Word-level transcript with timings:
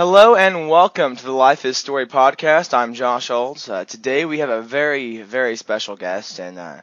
Hello 0.00 0.34
and 0.34 0.70
welcome 0.70 1.14
to 1.14 1.22
the 1.22 1.30
Life 1.30 1.66
is 1.66 1.76
Story 1.76 2.06
podcast. 2.06 2.72
I'm 2.72 2.94
Josh 2.94 3.28
Olds. 3.28 3.68
Uh, 3.68 3.84
today 3.84 4.24
we 4.24 4.38
have 4.38 4.48
a 4.48 4.62
very, 4.62 5.20
very 5.20 5.56
special 5.56 5.94
guest, 5.94 6.38
and 6.38 6.58
uh, 6.58 6.80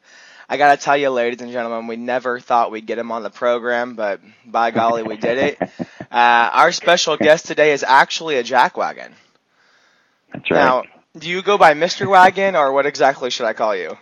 I 0.48 0.58
gotta 0.58 0.80
tell 0.80 0.96
you, 0.96 1.10
ladies 1.10 1.42
and 1.42 1.52
gentlemen, 1.52 1.88
we 1.88 1.96
never 1.96 2.40
thought 2.40 2.70
we'd 2.70 2.86
get 2.86 3.00
him 3.00 3.12
on 3.12 3.24
the 3.24 3.32
program, 3.32 3.96
but 3.96 4.22
by 4.46 4.70
golly, 4.70 5.02
we 5.02 5.18
did 5.18 5.38
it. 5.40 5.70
Uh, 6.10 6.50
our 6.54 6.72
special 6.72 7.18
guest 7.18 7.48
today 7.48 7.74
is 7.74 7.84
actually 7.84 8.38
a 8.38 8.44
jackwagon. 8.44 9.12
That's 10.32 10.50
right. 10.50 10.58
Now, 10.58 10.84
do 11.18 11.28
you 11.28 11.42
go 11.42 11.58
by 11.58 11.74
Mr. 11.74 12.08
Wagon, 12.08 12.56
or 12.56 12.72
what 12.72 12.86
exactly 12.86 13.30
should 13.30 13.46
I 13.46 13.54
call 13.54 13.76
you? 13.76 13.98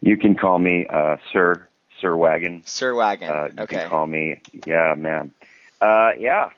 you 0.00 0.16
can 0.16 0.36
call 0.36 0.58
me 0.58 0.86
uh, 0.86 1.16
Sir 1.32 1.66
Sir 2.00 2.14
Wagon. 2.14 2.62
Sir 2.66 2.94
Wagon. 2.94 3.30
Uh, 3.30 3.48
you 3.56 3.62
okay. 3.64 3.76
can 3.78 3.88
call 3.88 4.06
me, 4.06 4.42
yeah, 4.64 4.94
man. 4.96 5.32
Uh, 5.80 6.12
yeah, 6.16 6.50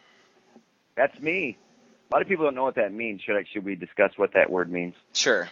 that's 0.97 1.19
me. 1.21 1.57
A 2.11 2.15
lot 2.15 2.23
of 2.23 2.29
people 2.29 2.45
don't 2.45 2.55
know 2.55 2.65
what 2.65 2.77
that 2.77 2.93
means. 2.93 3.23
Should 3.23 3.37
I, 3.37 3.45
should 3.53 3.65
we 3.65 3.75
discuss 3.75 4.13
what 4.17 4.35
that 4.35 4.51
word 4.51 4.71
means? 4.71 4.95
Sure. 5.13 5.49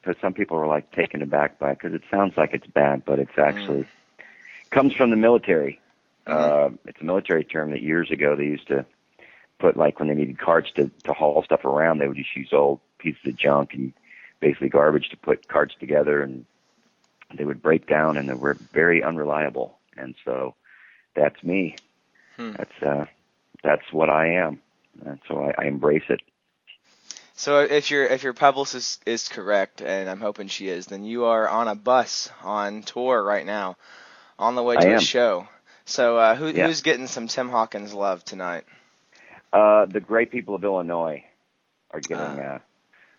Because 0.00 0.20
some 0.20 0.32
people 0.32 0.56
are 0.58 0.66
like 0.66 0.90
taken 0.92 1.22
aback 1.22 1.58
by 1.58 1.72
it 1.72 1.78
because 1.78 1.94
it 1.94 2.02
sounds 2.10 2.36
like 2.36 2.54
it's 2.54 2.66
bad, 2.66 3.04
but 3.04 3.18
it's 3.18 3.38
actually 3.38 3.82
Mm. 3.82 4.70
comes 4.70 4.94
from 4.94 5.10
the 5.10 5.16
military. 5.16 5.80
Mm-hmm. 6.26 6.74
Uh, 6.74 6.76
it's 6.86 7.00
a 7.00 7.04
military 7.04 7.44
term 7.44 7.70
that 7.72 7.82
years 7.82 8.10
ago 8.10 8.34
they 8.36 8.44
used 8.44 8.68
to 8.68 8.86
put 9.58 9.76
like 9.76 9.98
when 9.98 10.08
they 10.08 10.14
needed 10.14 10.38
carts 10.38 10.70
to 10.76 10.90
to 11.04 11.12
haul 11.12 11.42
stuff 11.44 11.64
around, 11.64 11.98
they 11.98 12.08
would 12.08 12.16
just 12.16 12.34
use 12.36 12.48
old 12.52 12.80
pieces 12.98 13.20
of 13.26 13.36
junk 13.36 13.74
and 13.74 13.92
basically 14.40 14.68
garbage 14.68 15.08
to 15.10 15.16
put 15.16 15.46
carts 15.48 15.74
together, 15.78 16.22
and 16.22 16.44
they 17.34 17.44
would 17.44 17.62
break 17.62 17.86
down 17.86 18.16
and 18.16 18.28
they 18.28 18.34
were 18.34 18.54
very 18.72 19.02
unreliable. 19.02 19.78
And 19.96 20.14
so 20.24 20.54
that's 21.14 21.42
me. 21.42 21.76
Hmm. 22.36 22.52
That's 22.52 22.82
uh, 22.82 23.04
that's 23.64 23.92
what 23.92 24.10
I 24.10 24.34
am. 24.34 24.60
And 25.04 25.18
so 25.28 25.40
I, 25.42 25.64
I 25.64 25.66
embrace 25.66 26.04
it. 26.08 26.20
So 27.34 27.60
if 27.62 27.90
your 27.90 28.06
if 28.06 28.22
your 28.22 28.32
publicist 28.32 29.02
is 29.06 29.28
correct, 29.28 29.82
and 29.82 30.08
I'm 30.08 30.20
hoping 30.20 30.46
she 30.46 30.68
is, 30.68 30.86
then 30.86 31.04
you 31.04 31.24
are 31.24 31.48
on 31.48 31.66
a 31.66 31.74
bus 31.74 32.30
on 32.44 32.82
tour 32.82 33.22
right 33.22 33.44
now, 33.44 33.76
on 34.38 34.54
the 34.54 34.62
way 34.62 34.76
to 34.76 34.94
a 34.94 35.00
show. 35.00 35.48
So 35.84 36.16
uh, 36.16 36.34
who, 36.36 36.48
Yeah. 36.48 36.66
who's 36.66 36.82
getting 36.82 37.08
some 37.08 37.26
Tim 37.26 37.48
Hawkins 37.48 37.92
love 37.92 38.24
tonight? 38.24 38.64
Uh, 39.52 39.86
the 39.86 40.00
great 40.00 40.30
people 40.30 40.54
of 40.54 40.62
Illinois 40.64 41.24
are 41.90 42.00
getting 42.00 42.38
Ah. 42.40 42.54
uh, 42.54 42.58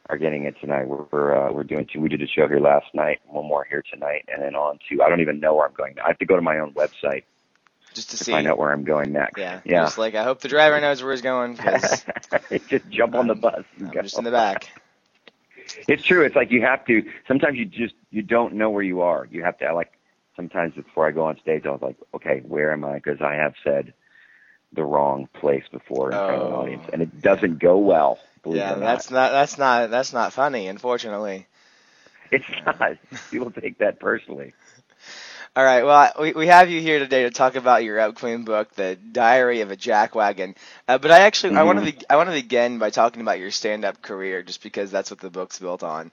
are 0.10 0.18
getting 0.18 0.44
it 0.46 0.56
tonight. 0.62 0.88
We're 0.88 1.06
we're, 1.12 1.36
uh, 1.50 1.52
we're 1.52 1.64
doing 1.64 1.86
two. 1.92 2.00
We 2.00 2.10
did 2.10 2.22
a 2.22 2.28
show 2.28 2.48
here 2.48 2.60
last 2.60 2.88
night, 2.94 3.20
one 3.26 3.46
more 3.46 3.66
here 3.70 3.84
tonight, 3.92 4.26
and 4.32 4.42
then 4.42 4.56
on 4.56 4.80
to 4.90 5.04
I 5.04 5.10
don't 5.10 5.22
even 5.22 5.40
know 5.40 5.56
where 5.56 5.68
I'm 5.68 5.74
going. 5.74 5.96
I 6.04 6.08
have 6.08 6.20
to 6.20 6.26
go 6.26 6.36
to 6.36 6.42
my 6.42 6.60
own 6.60 6.74
website 6.74 7.24
Just 7.96 8.12
to 8.12 8.18
to 8.20 8.26
see. 8.26 8.32
find 8.32 8.48
out 8.48 8.60
where 8.60 8.74
I'm 8.74 8.86
going 8.86 9.14
next. 9.14 9.44
Yeah. 9.44 9.62
yeah. 9.66 9.92
Just 9.92 9.98
like 9.98 10.16
I 10.16 10.24
hope 10.24 10.42
the 10.42 10.50
driver 10.50 10.82
knows 10.82 11.04
where 11.04 11.14
he's 11.14 11.22
going 11.22 11.58
just 12.70 12.88
jump 12.90 13.16
on 13.16 13.28
the 13.28 13.36
bus. 13.36 13.64
and 13.80 13.92
I'm 13.92 13.92
go. 13.92 14.02
just 14.02 14.18
in 14.20 14.26
the 14.26 14.32
back. 14.32 14.70
It's 15.88 16.04
true. 16.06 16.26
It's 16.26 16.36
like 16.36 16.52
you 16.52 16.62
have 16.64 16.86
to. 16.88 17.04
Sometimes 17.28 17.58
you 17.58 17.66
just 17.66 17.96
you 18.12 18.22
don't 18.24 18.56
know 18.56 18.70
where 18.72 18.84
you 18.84 19.02
are. 19.02 19.28
You 19.32 19.44
have 19.44 19.58
to 19.60 19.74
like. 19.76 19.92
Sometimes 20.36 20.74
before 20.76 21.08
I 21.08 21.12
go 21.12 21.26
on 21.26 21.40
stage, 21.42 21.64
I 21.66 21.72
was 21.72 21.82
like, 21.82 21.98
okay, 22.16 22.42
where 22.48 22.74
am 22.74 22.86
I? 22.86 22.96
Because 22.96 23.20
I 23.22 23.36
have 23.36 23.54
said 23.64 23.94
the 24.74 24.84
wrong 24.84 25.28
place 25.40 25.64
before 25.72 26.12
in 26.12 26.20
front 26.20 26.42
of 26.42 26.46
an 26.48 26.52
Oh, 26.52 26.54
audience, 26.54 26.86
and 26.94 27.02
it 27.02 27.22
doesn't 27.22 27.60
go 27.60 27.78
well. 27.78 28.20
Believe 28.44 28.64
Yeah, 28.64 28.72
it 28.72 28.78
or 28.78 28.80
not. 28.80 29.06
that's 29.06 29.12
not 29.12 29.32
that's 29.32 29.58
not 29.58 29.90
that's 29.92 30.14
not 30.14 30.34
funny, 30.34 30.68
unfortunately. 30.68 31.48
It's 32.32 32.46
not. 32.66 32.94
People 33.32 33.52
take 33.52 33.80
that 33.80 34.00
personally. 34.00 34.54
All 35.56 35.64
right, 35.64 35.84
well, 35.84 36.12
we, 36.20 36.34
we 36.34 36.48
have 36.48 36.70
you 36.70 36.82
here 36.82 37.00
today 37.00 37.24
to 37.24 37.30
talk 37.32 37.56
about 37.56 37.84
your 37.84 38.00
upcoming 38.00 38.44
book, 38.44 38.74
The 38.76 38.96
Diary 38.96 39.62
of 39.62 39.72
a 39.72 39.78
Jackwagon. 39.78 40.56
Uh, 40.88 40.98
but 40.98 41.12
I 41.12 41.22
actually 41.22 41.54
I 41.54 41.64
want 41.64 41.80
to 41.80 41.84
Mhm. 41.84 41.94
be, 41.94 41.98
I 42.10 42.18
want 42.18 42.30
to 42.30 42.34
begin 42.34 42.78
by 42.80 42.90
talking 42.90 43.22
about 43.22 43.40
your 43.40 43.52
stand-up 43.52 44.02
career, 44.02 44.44
just 44.44 44.62
because 44.64 44.92
that's 44.92 45.12
what 45.12 45.20
the 45.20 45.30
book's 45.30 45.60
built 45.60 45.84
on. 45.84 46.12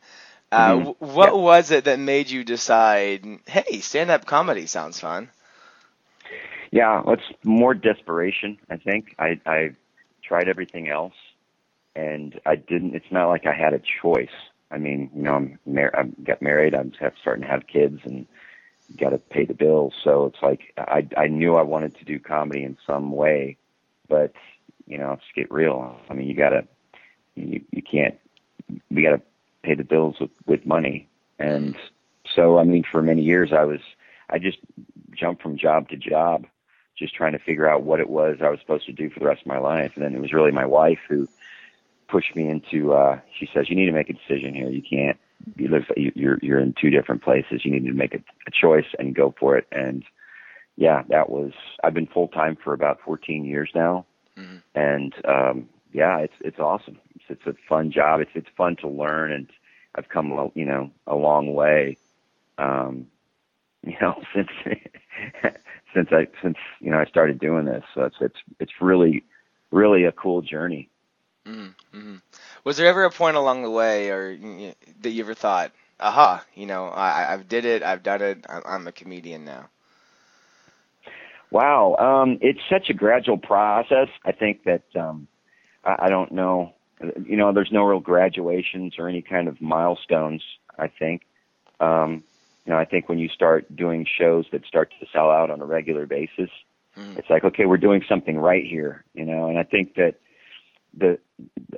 Uh, 0.52 0.76
Mhm. 0.76 0.90
wh- 0.94 1.02
What 1.02 1.32
Yeah. 1.32 1.36
was 1.36 1.70
it 1.72 1.84
that 1.84 1.98
made 1.98 2.30
you 2.30 2.44
decide, 2.44 3.26
hey, 3.46 3.80
stand-up 3.80 4.26
comedy 4.26 4.66
sounds 4.66 5.00
fun? 5.00 5.30
Yeah, 6.70 7.02
well, 7.04 7.14
it's 7.14 7.38
more 7.44 7.74
desperation. 7.74 8.58
I 8.70 8.76
think 8.76 9.14
I 9.18 9.40
I 9.46 9.70
tried 10.24 10.48
everything 10.48 10.88
else, 10.88 11.14
and 11.96 12.40
I 12.46 12.56
didn't. 12.56 12.94
It's 12.94 13.10
not 13.10 13.28
like 13.28 13.46
I 13.46 13.54
had 13.54 13.74
a 13.74 13.82
choice. 14.02 14.34
I 14.70 14.78
mean, 14.78 15.10
you 15.14 15.22
know, 15.22 15.34
I'm 15.34 15.58
mar- 15.66 15.94
I 15.96 16.04
got 16.24 16.42
married. 16.42 16.74
I'm 16.74 16.92
starting 17.22 17.42
to 17.44 17.50
have 17.50 17.66
kids, 17.66 18.00
and 18.04 18.26
got 18.98 19.10
to 19.10 19.18
pay 19.18 19.44
the 19.44 19.54
bills. 19.54 19.94
So 20.02 20.26
it's 20.26 20.42
like 20.42 20.74
I 20.78 21.06
I 21.16 21.26
knew 21.26 21.56
I 21.56 21.62
wanted 21.62 21.96
to 21.98 22.04
do 22.04 22.18
comedy 22.18 22.64
in 22.64 22.76
some 22.86 23.12
way, 23.12 23.56
but 24.08 24.32
you 24.86 24.98
know, 24.98 25.10
let's 25.10 25.22
get 25.34 25.50
real. 25.50 25.96
I 26.10 26.14
mean, 26.14 26.28
you 26.28 26.34
gotta 26.34 26.66
you 27.34 27.62
you 27.70 27.82
can't. 27.82 28.18
We 28.90 29.02
gotta 29.02 29.22
pay 29.62 29.74
the 29.74 29.84
bills 29.84 30.16
with 30.20 30.30
with 30.46 30.66
money, 30.66 31.08
and 31.38 31.76
so 32.34 32.58
I 32.58 32.64
mean, 32.64 32.84
for 32.90 33.02
many 33.02 33.22
years 33.22 33.52
I 33.52 33.64
was 33.64 33.80
I 34.30 34.38
just 34.38 34.58
jumped 35.14 35.42
from 35.42 35.58
job 35.58 35.88
to 35.90 35.96
job 35.96 36.46
just 36.98 37.14
trying 37.14 37.32
to 37.32 37.38
figure 37.38 37.68
out 37.68 37.82
what 37.82 38.00
it 38.00 38.08
was 38.08 38.38
I 38.42 38.48
was 38.48 38.60
supposed 38.60 38.86
to 38.86 38.92
do 38.92 39.10
for 39.10 39.20
the 39.20 39.26
rest 39.26 39.42
of 39.42 39.46
my 39.46 39.58
life. 39.58 39.92
And 39.94 40.04
then 40.04 40.14
it 40.14 40.20
was 40.20 40.32
really 40.32 40.52
my 40.52 40.66
wife 40.66 40.98
who 41.08 41.28
pushed 42.08 42.36
me 42.36 42.48
into. 42.48 42.92
uh 42.92 43.20
She 43.38 43.48
says, 43.52 43.68
"You 43.68 43.76
need 43.76 43.86
to 43.86 43.92
make 43.92 44.10
a 44.10 44.14
decision 44.14 44.54
here. 44.54 44.68
You 44.68 44.82
can't. 44.82 45.18
You 45.56 45.68
live. 45.68 45.84
you- 45.96 46.12
You're 46.14 46.38
you're 46.42 46.60
in 46.60 46.74
two 46.80 46.90
different 46.90 47.22
places. 47.22 47.64
You 47.64 47.70
need 47.72 47.86
to 47.86 47.92
make 47.92 48.14
a, 48.14 48.18
a 48.46 48.50
choice 48.50 48.86
and 48.98 49.14
go 49.14 49.34
for 49.38 49.56
it." 49.56 49.66
And 49.72 50.04
yeah, 50.76 51.02
that 51.08 51.30
was. 51.30 51.52
I've 51.84 51.94
been 51.94 52.06
full 52.06 52.28
time 52.28 52.56
for 52.62 52.72
about 52.72 53.00
14 53.04 53.44
years 53.44 53.70
now, 53.74 54.06
Mhm. 54.38 54.62
and 54.74 55.14
um 55.26 55.68
yeah, 55.92 56.18
it's 56.18 56.34
it's 56.40 56.58
awesome. 56.58 56.98
It's, 57.16 57.24
it's 57.28 57.46
a 57.46 57.54
fun 57.68 57.90
job. 57.90 58.20
It's 58.20 58.30
it's 58.34 58.48
fun 58.56 58.76
to 58.76 58.88
learn, 58.88 59.32
and 59.32 59.46
I've 59.94 60.08
come 60.08 60.32
a- 60.32 60.50
you 60.54 60.64
know 60.64 60.90
a 61.06 61.14
long 61.16 61.52
way. 61.54 61.96
Um, 62.58 63.06
you 63.84 63.96
know, 64.00 64.14
since 64.34 64.48
since 65.94 66.08
I 66.12 66.26
since 66.42 66.56
you 66.80 66.90
know 66.90 66.98
I 66.98 67.04
started 67.04 67.38
doing 67.40 67.64
this. 67.66 67.84
So 67.94 68.04
it's 68.04 68.16
it's 68.20 68.38
it's 68.60 68.72
really 68.80 69.24
really 69.70 70.04
a 70.04 70.12
cool 70.12 70.40
journey. 70.42 70.88
Mm-hmm. 71.46 72.16
Was 72.64 72.76
there 72.76 72.86
ever 72.86 73.04
a 73.04 73.10
point 73.10 73.36
along 73.36 73.62
the 73.62 73.70
way, 73.70 74.10
or 74.10 74.36
that 75.00 75.10
you 75.10 75.22
ever 75.22 75.34
thought, 75.34 75.72
aha, 75.98 76.44
you 76.54 76.66
know, 76.66 76.86
I, 76.86 77.32
I've 77.32 77.48
did 77.48 77.64
it, 77.64 77.82
I've 77.82 78.02
done 78.02 78.22
it, 78.22 78.44
I'm, 78.48 78.62
I'm 78.64 78.86
a 78.86 78.92
comedian 78.92 79.44
now? 79.44 79.68
Wow, 81.50 81.96
um, 81.98 82.38
it's 82.40 82.60
such 82.70 82.88
a 82.88 82.94
gradual 82.94 83.36
process. 83.38 84.08
I 84.24 84.32
think 84.32 84.64
that 84.64 84.84
um, 84.98 85.28
I, 85.84 86.06
I 86.06 86.08
don't 86.08 86.32
know. 86.32 86.72
You 87.24 87.36
know, 87.36 87.52
there's 87.52 87.72
no 87.72 87.84
real 87.84 88.00
graduations 88.00 88.94
or 88.98 89.08
any 89.08 89.22
kind 89.22 89.48
of 89.48 89.60
milestones. 89.60 90.42
I 90.78 90.88
think. 90.88 91.22
Um, 91.80 92.22
you 92.64 92.72
know, 92.72 92.78
I 92.78 92.84
think 92.84 93.08
when 93.08 93.18
you 93.18 93.28
start 93.28 93.74
doing 93.74 94.06
shows 94.06 94.46
that 94.52 94.64
start 94.66 94.92
to 95.00 95.06
sell 95.12 95.30
out 95.30 95.50
on 95.50 95.60
a 95.60 95.66
regular 95.66 96.06
basis, 96.06 96.48
Mhm. 96.96 97.18
it's 97.18 97.28
like, 97.28 97.44
okay, 97.44 97.66
we're 97.66 97.76
doing 97.76 98.04
something 98.08 98.38
right 98.38 98.64
here, 98.64 99.04
you 99.14 99.24
know. 99.24 99.48
And 99.48 99.58
I 99.58 99.64
think 99.64 99.94
that 99.96 100.14
the 100.96 101.18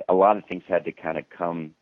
a 0.07 0.13
lot 0.13 0.37
of 0.37 0.45
things 0.45 0.63
had 0.67 0.85
to 0.85 0.91
kind 0.91 1.17
of 1.17 1.29
come 1.29 1.73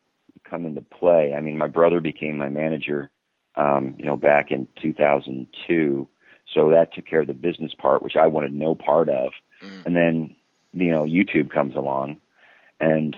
come 0.43 0.65
into 0.65 0.81
play. 0.81 1.33
I 1.35 1.41
mean, 1.41 1.57
my 1.57 1.67
brother 1.67 1.99
became 1.99 2.37
my 2.37 2.49
manager, 2.49 3.09
um, 3.55 3.95
you 3.97 4.05
know, 4.05 4.17
back 4.17 4.51
in 4.51 4.67
2002, 4.81 6.07
so 6.53 6.69
that 6.69 6.93
took 6.93 7.05
care 7.05 7.21
of 7.21 7.27
the 7.27 7.33
business 7.33 7.73
part, 7.73 8.03
which 8.03 8.15
I 8.15 8.27
wanted 8.27 8.53
no 8.53 8.75
part 8.75 9.09
of. 9.09 9.31
Mhm. 9.61 9.85
And 9.85 9.95
then, 9.95 10.35
you 10.73 10.91
know, 10.91 11.03
YouTube 11.03 11.49
comes 11.49 11.75
along, 11.75 12.17
and 12.79 13.15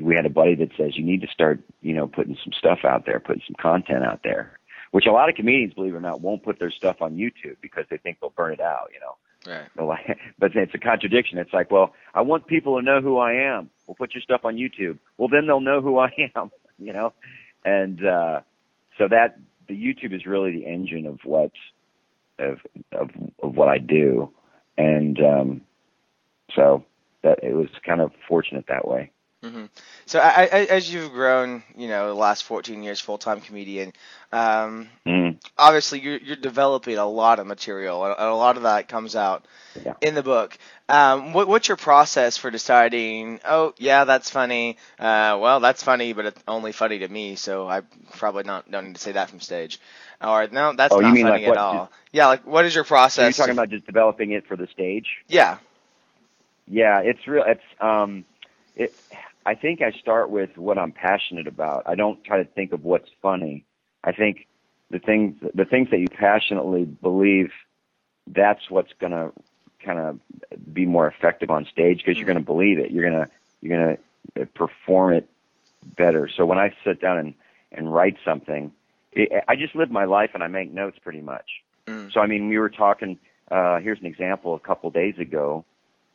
we 0.00 0.14
had 0.14 0.26
a 0.26 0.30
buddy 0.30 0.54
that 0.56 0.70
says 0.76 0.96
you 0.96 1.04
need 1.04 1.20
to 1.22 1.28
start, 1.28 1.60
you 1.80 1.94
know, 1.94 2.06
putting 2.06 2.36
some 2.42 2.52
stuff 2.52 2.80
out 2.84 3.06
there, 3.06 3.20
putting 3.20 3.42
some 3.46 3.56
content 3.60 4.04
out 4.04 4.22
there, 4.22 4.58
which 4.90 5.06
a 5.06 5.12
lot 5.12 5.28
of 5.28 5.34
comedians, 5.34 5.74
believe 5.74 5.94
it 5.94 5.98
or 5.98 6.00
not, 6.00 6.20
won't 6.20 6.42
put 6.42 6.58
their 6.58 6.70
stuff 6.70 7.00
on 7.00 7.16
YouTube 7.16 7.56
because 7.60 7.86
they 7.90 7.96
think 7.98 8.18
they'll 8.20 8.30
burn 8.30 8.52
it 8.52 8.60
out, 8.60 8.90
you 8.92 9.00
know. 9.00 9.16
Right. 9.46 9.68
They're 9.76 9.84
like- 9.84 10.18
But 10.38 10.54
it's 10.54 10.74
a 10.74 10.78
contradiction. 10.78 11.38
It's 11.38 11.52
like, 11.52 11.70
well, 11.70 11.94
I 12.14 12.20
want 12.22 12.46
people 12.46 12.78
to 12.78 12.84
know 12.84 13.00
who 13.00 13.18
I 13.18 13.32
am. 13.34 13.70
We'll 13.86 13.94
put 13.94 14.14
your 14.14 14.22
stuff 14.22 14.40
on 14.44 14.56
YouTube. 14.56 14.98
Well, 15.18 15.28
then 15.28 15.46
they'll 15.46 15.60
know 15.60 15.80
who 15.80 15.98
I 15.98 16.10
am, 16.36 16.50
you 16.78 16.92
know. 16.92 17.12
And 17.64 18.04
uh, 18.04 18.40
so 18.98 19.08
that 19.08 19.38
the 19.68 19.74
YouTube 19.74 20.14
is 20.14 20.26
really 20.26 20.52
the 20.52 20.66
engine 20.66 21.06
of 21.06 21.18
what 21.24 21.50
of 22.38 22.58
of 22.92 23.10
of 23.42 23.56
what 23.56 23.68
I 23.68 23.78
do, 23.78 24.30
and 24.78 25.18
um, 25.20 25.60
so 26.54 26.84
that 27.22 27.42
it 27.42 27.54
was 27.54 27.68
kind 27.84 28.00
of 28.00 28.12
fortunate 28.28 28.66
that 28.68 28.86
way. 28.86 29.10
Hmm 29.42 29.66
So 30.06 30.18
I, 30.18 30.42
I, 30.44 30.58
as 30.64 30.92
you've 30.92 31.12
grown, 31.12 31.62
you 31.76 31.88
know, 31.88 32.08
the 32.08 32.14
last 32.14 32.44
14 32.44 32.82
years, 32.82 33.00
full-time 33.00 33.40
comedian, 33.40 33.92
um, 34.32 34.88
Mm. 35.06 35.38
obviously 35.56 36.00
you're, 36.00 36.16
you're 36.18 36.36
developing 36.36 36.96
a 36.98 37.06
lot 37.06 37.38
of 37.38 37.46
material, 37.46 38.04
and 38.04 38.14
a 38.18 38.34
lot 38.34 38.56
of 38.56 38.64
that 38.64 38.88
comes 38.88 39.14
out 39.14 39.44
Yeah. 39.84 39.94
in 40.00 40.14
the 40.14 40.22
book. 40.22 40.56
Um, 40.88 41.32
what, 41.32 41.46
what's 41.48 41.68
your 41.68 41.76
process 41.76 42.36
for 42.36 42.50
deciding? 42.50 43.40
Oh, 43.44 43.74
yeah, 43.78 44.04
that's 44.04 44.30
funny. 44.30 44.78
Uh, 44.98 45.38
well, 45.40 45.60
that's 45.60 45.82
funny, 45.82 46.12
but 46.12 46.26
it's 46.26 46.42
only 46.48 46.72
funny 46.72 46.98
to 47.00 47.08
me, 47.08 47.36
so 47.36 47.68
I 47.68 47.82
probably 48.16 48.44
not 48.44 48.70
don't 48.70 48.86
need 48.86 48.94
to 48.96 49.00
say 49.00 49.12
that 49.12 49.30
from 49.30 49.40
stage. 49.40 49.80
Or 50.20 50.48
no, 50.48 50.72
that's 50.72 50.94
Oh, 50.94 51.00
you 51.00 51.06
not 51.06 51.16
funny 51.18 51.24
like 51.24 51.42
at 51.44 51.56
all. 51.56 51.90
yeah, 52.12 52.26
like 52.26 52.46
what 52.46 52.64
is 52.64 52.74
your 52.74 52.84
process? 52.84 53.38
you're 53.38 53.46
talking 53.46 53.54
to- 53.56 53.62
about 53.62 53.70
just 53.70 53.86
developing 53.86 54.32
it 54.32 54.46
for 54.46 54.56
the 54.56 54.66
stage? 54.68 55.06
yeah. 55.28 55.58
Yeah, 56.68 57.00
it's 57.00 57.26
real. 57.28 57.44
It's 57.46 57.62
um, 57.80 58.24
it. 58.76 58.94
I 59.44 59.54
think 59.54 59.80
I 59.80 59.92
start 59.92 60.30
with 60.30 60.56
what 60.56 60.78
I'm 60.78 60.92
passionate 60.92 61.46
about. 61.46 61.84
I 61.86 61.94
don't 61.94 62.22
try 62.24 62.38
to 62.38 62.44
think 62.44 62.72
of 62.72 62.84
what's 62.84 63.08
funny. 63.22 63.64
I 64.04 64.12
think 64.12 64.46
the 64.90 64.98
things 64.98 65.36
the 65.54 65.64
things 65.64 65.90
that 65.90 65.98
you 65.98 66.08
passionately 66.08 66.84
believe 66.84 67.52
that's 68.26 68.70
what's 68.70 68.92
going 68.98 69.12
to 69.12 69.32
kind 69.80 69.98
of 69.98 70.18
be 70.72 70.84
more 70.84 71.06
effective 71.06 71.50
on 71.50 71.64
stage 71.66 71.98
because 71.98 72.16
you're 72.16 72.26
going 72.26 72.38
to 72.38 72.44
believe 72.44 72.78
it. 72.78 72.90
You're 72.90 73.08
going 73.08 73.24
to 73.24 73.30
you're 73.62 73.78
going 73.78 73.98
to 74.36 74.46
perform 74.46 75.14
it 75.14 75.28
better. 75.96 76.28
So 76.28 76.44
when 76.44 76.58
I 76.58 76.74
sit 76.84 77.00
down 77.00 77.18
and 77.18 77.34
and 77.72 77.92
write 77.92 78.16
something, 78.24 78.72
it, 79.12 79.44
I 79.48 79.56
just 79.56 79.74
live 79.74 79.90
my 79.90 80.04
life 80.04 80.30
and 80.34 80.42
I 80.42 80.48
make 80.48 80.72
notes 80.72 80.98
pretty 81.02 81.20
much. 81.20 81.62
Mm. 81.86 82.12
So 82.12 82.20
I 82.20 82.26
mean, 82.26 82.48
we 82.48 82.58
were 82.58 82.70
talking. 82.70 83.18
Uh, 83.50 83.78
here's 83.78 84.00
an 84.00 84.06
example. 84.06 84.54
A 84.54 84.60
couple 84.60 84.90
days 84.90 85.18
ago, 85.18 85.64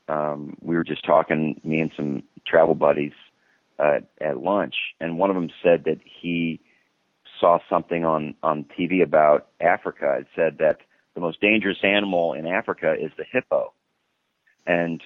um, 0.07 0.57
we 0.61 0.75
were 0.75 0.83
just 0.83 1.05
talking, 1.05 1.59
me 1.63 1.79
and 1.79 1.91
some 1.95 2.23
travel 2.45 2.75
buddies 2.75 3.13
uh, 3.79 3.99
at 4.19 4.37
lunch, 4.37 4.75
and 4.99 5.17
one 5.17 5.29
of 5.29 5.35
them 5.35 5.49
said 5.63 5.83
that 5.85 5.99
he 6.03 6.59
saw 7.39 7.59
something 7.69 8.05
on 8.05 8.35
on 8.43 8.65
TV 8.77 9.01
about 9.01 9.47
Africa. 9.59 10.17
It 10.19 10.27
said 10.35 10.57
that 10.59 10.79
the 11.15 11.21
most 11.21 11.41
dangerous 11.41 11.79
animal 11.83 12.33
in 12.33 12.45
Africa 12.45 12.93
is 12.99 13.11
the 13.17 13.25
hippo, 13.29 13.73
and 14.67 15.01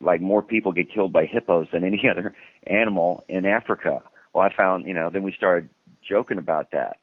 like 0.00 0.20
more 0.20 0.42
people 0.42 0.72
get 0.72 0.92
killed 0.92 1.12
by 1.12 1.24
hippos 1.24 1.66
than 1.72 1.84
any 1.84 2.02
other 2.10 2.34
animal 2.66 3.24
in 3.28 3.46
Africa. 3.46 4.02
Well, 4.34 4.44
I 4.44 4.54
found, 4.54 4.86
you 4.86 4.94
know, 4.94 5.10
then 5.10 5.22
we 5.22 5.32
started 5.32 5.68
joking 6.06 6.38
about 6.38 6.70
that, 6.72 6.98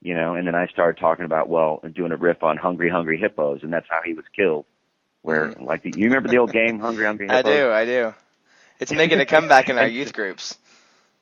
you 0.00 0.14
know, 0.14 0.34
and 0.34 0.46
then 0.46 0.54
I 0.54 0.66
started 0.66 1.00
talking 1.00 1.24
about, 1.24 1.48
well, 1.48 1.82
doing 1.94 2.12
a 2.12 2.16
riff 2.16 2.42
on 2.42 2.56
Hungry 2.56 2.90
Hungry 2.90 3.18
Hippos, 3.18 3.60
and 3.62 3.72
that's 3.72 3.86
how 3.88 4.00
he 4.04 4.14
was 4.14 4.24
killed. 4.34 4.64
Where, 5.22 5.52
like, 5.60 5.84
you 5.84 6.06
remember 6.06 6.28
the 6.28 6.38
old 6.38 6.52
game 6.52 6.78
Hungry 6.78 7.04
Hungry 7.04 7.28
I 7.30 7.42
do, 7.42 7.70
I 7.70 7.84
do. 7.84 8.14
It's 8.78 8.92
making 8.92 9.20
a 9.20 9.26
comeback 9.26 9.68
in 9.68 9.78
our 9.78 9.88
youth 9.98 10.12
groups. 10.12 10.56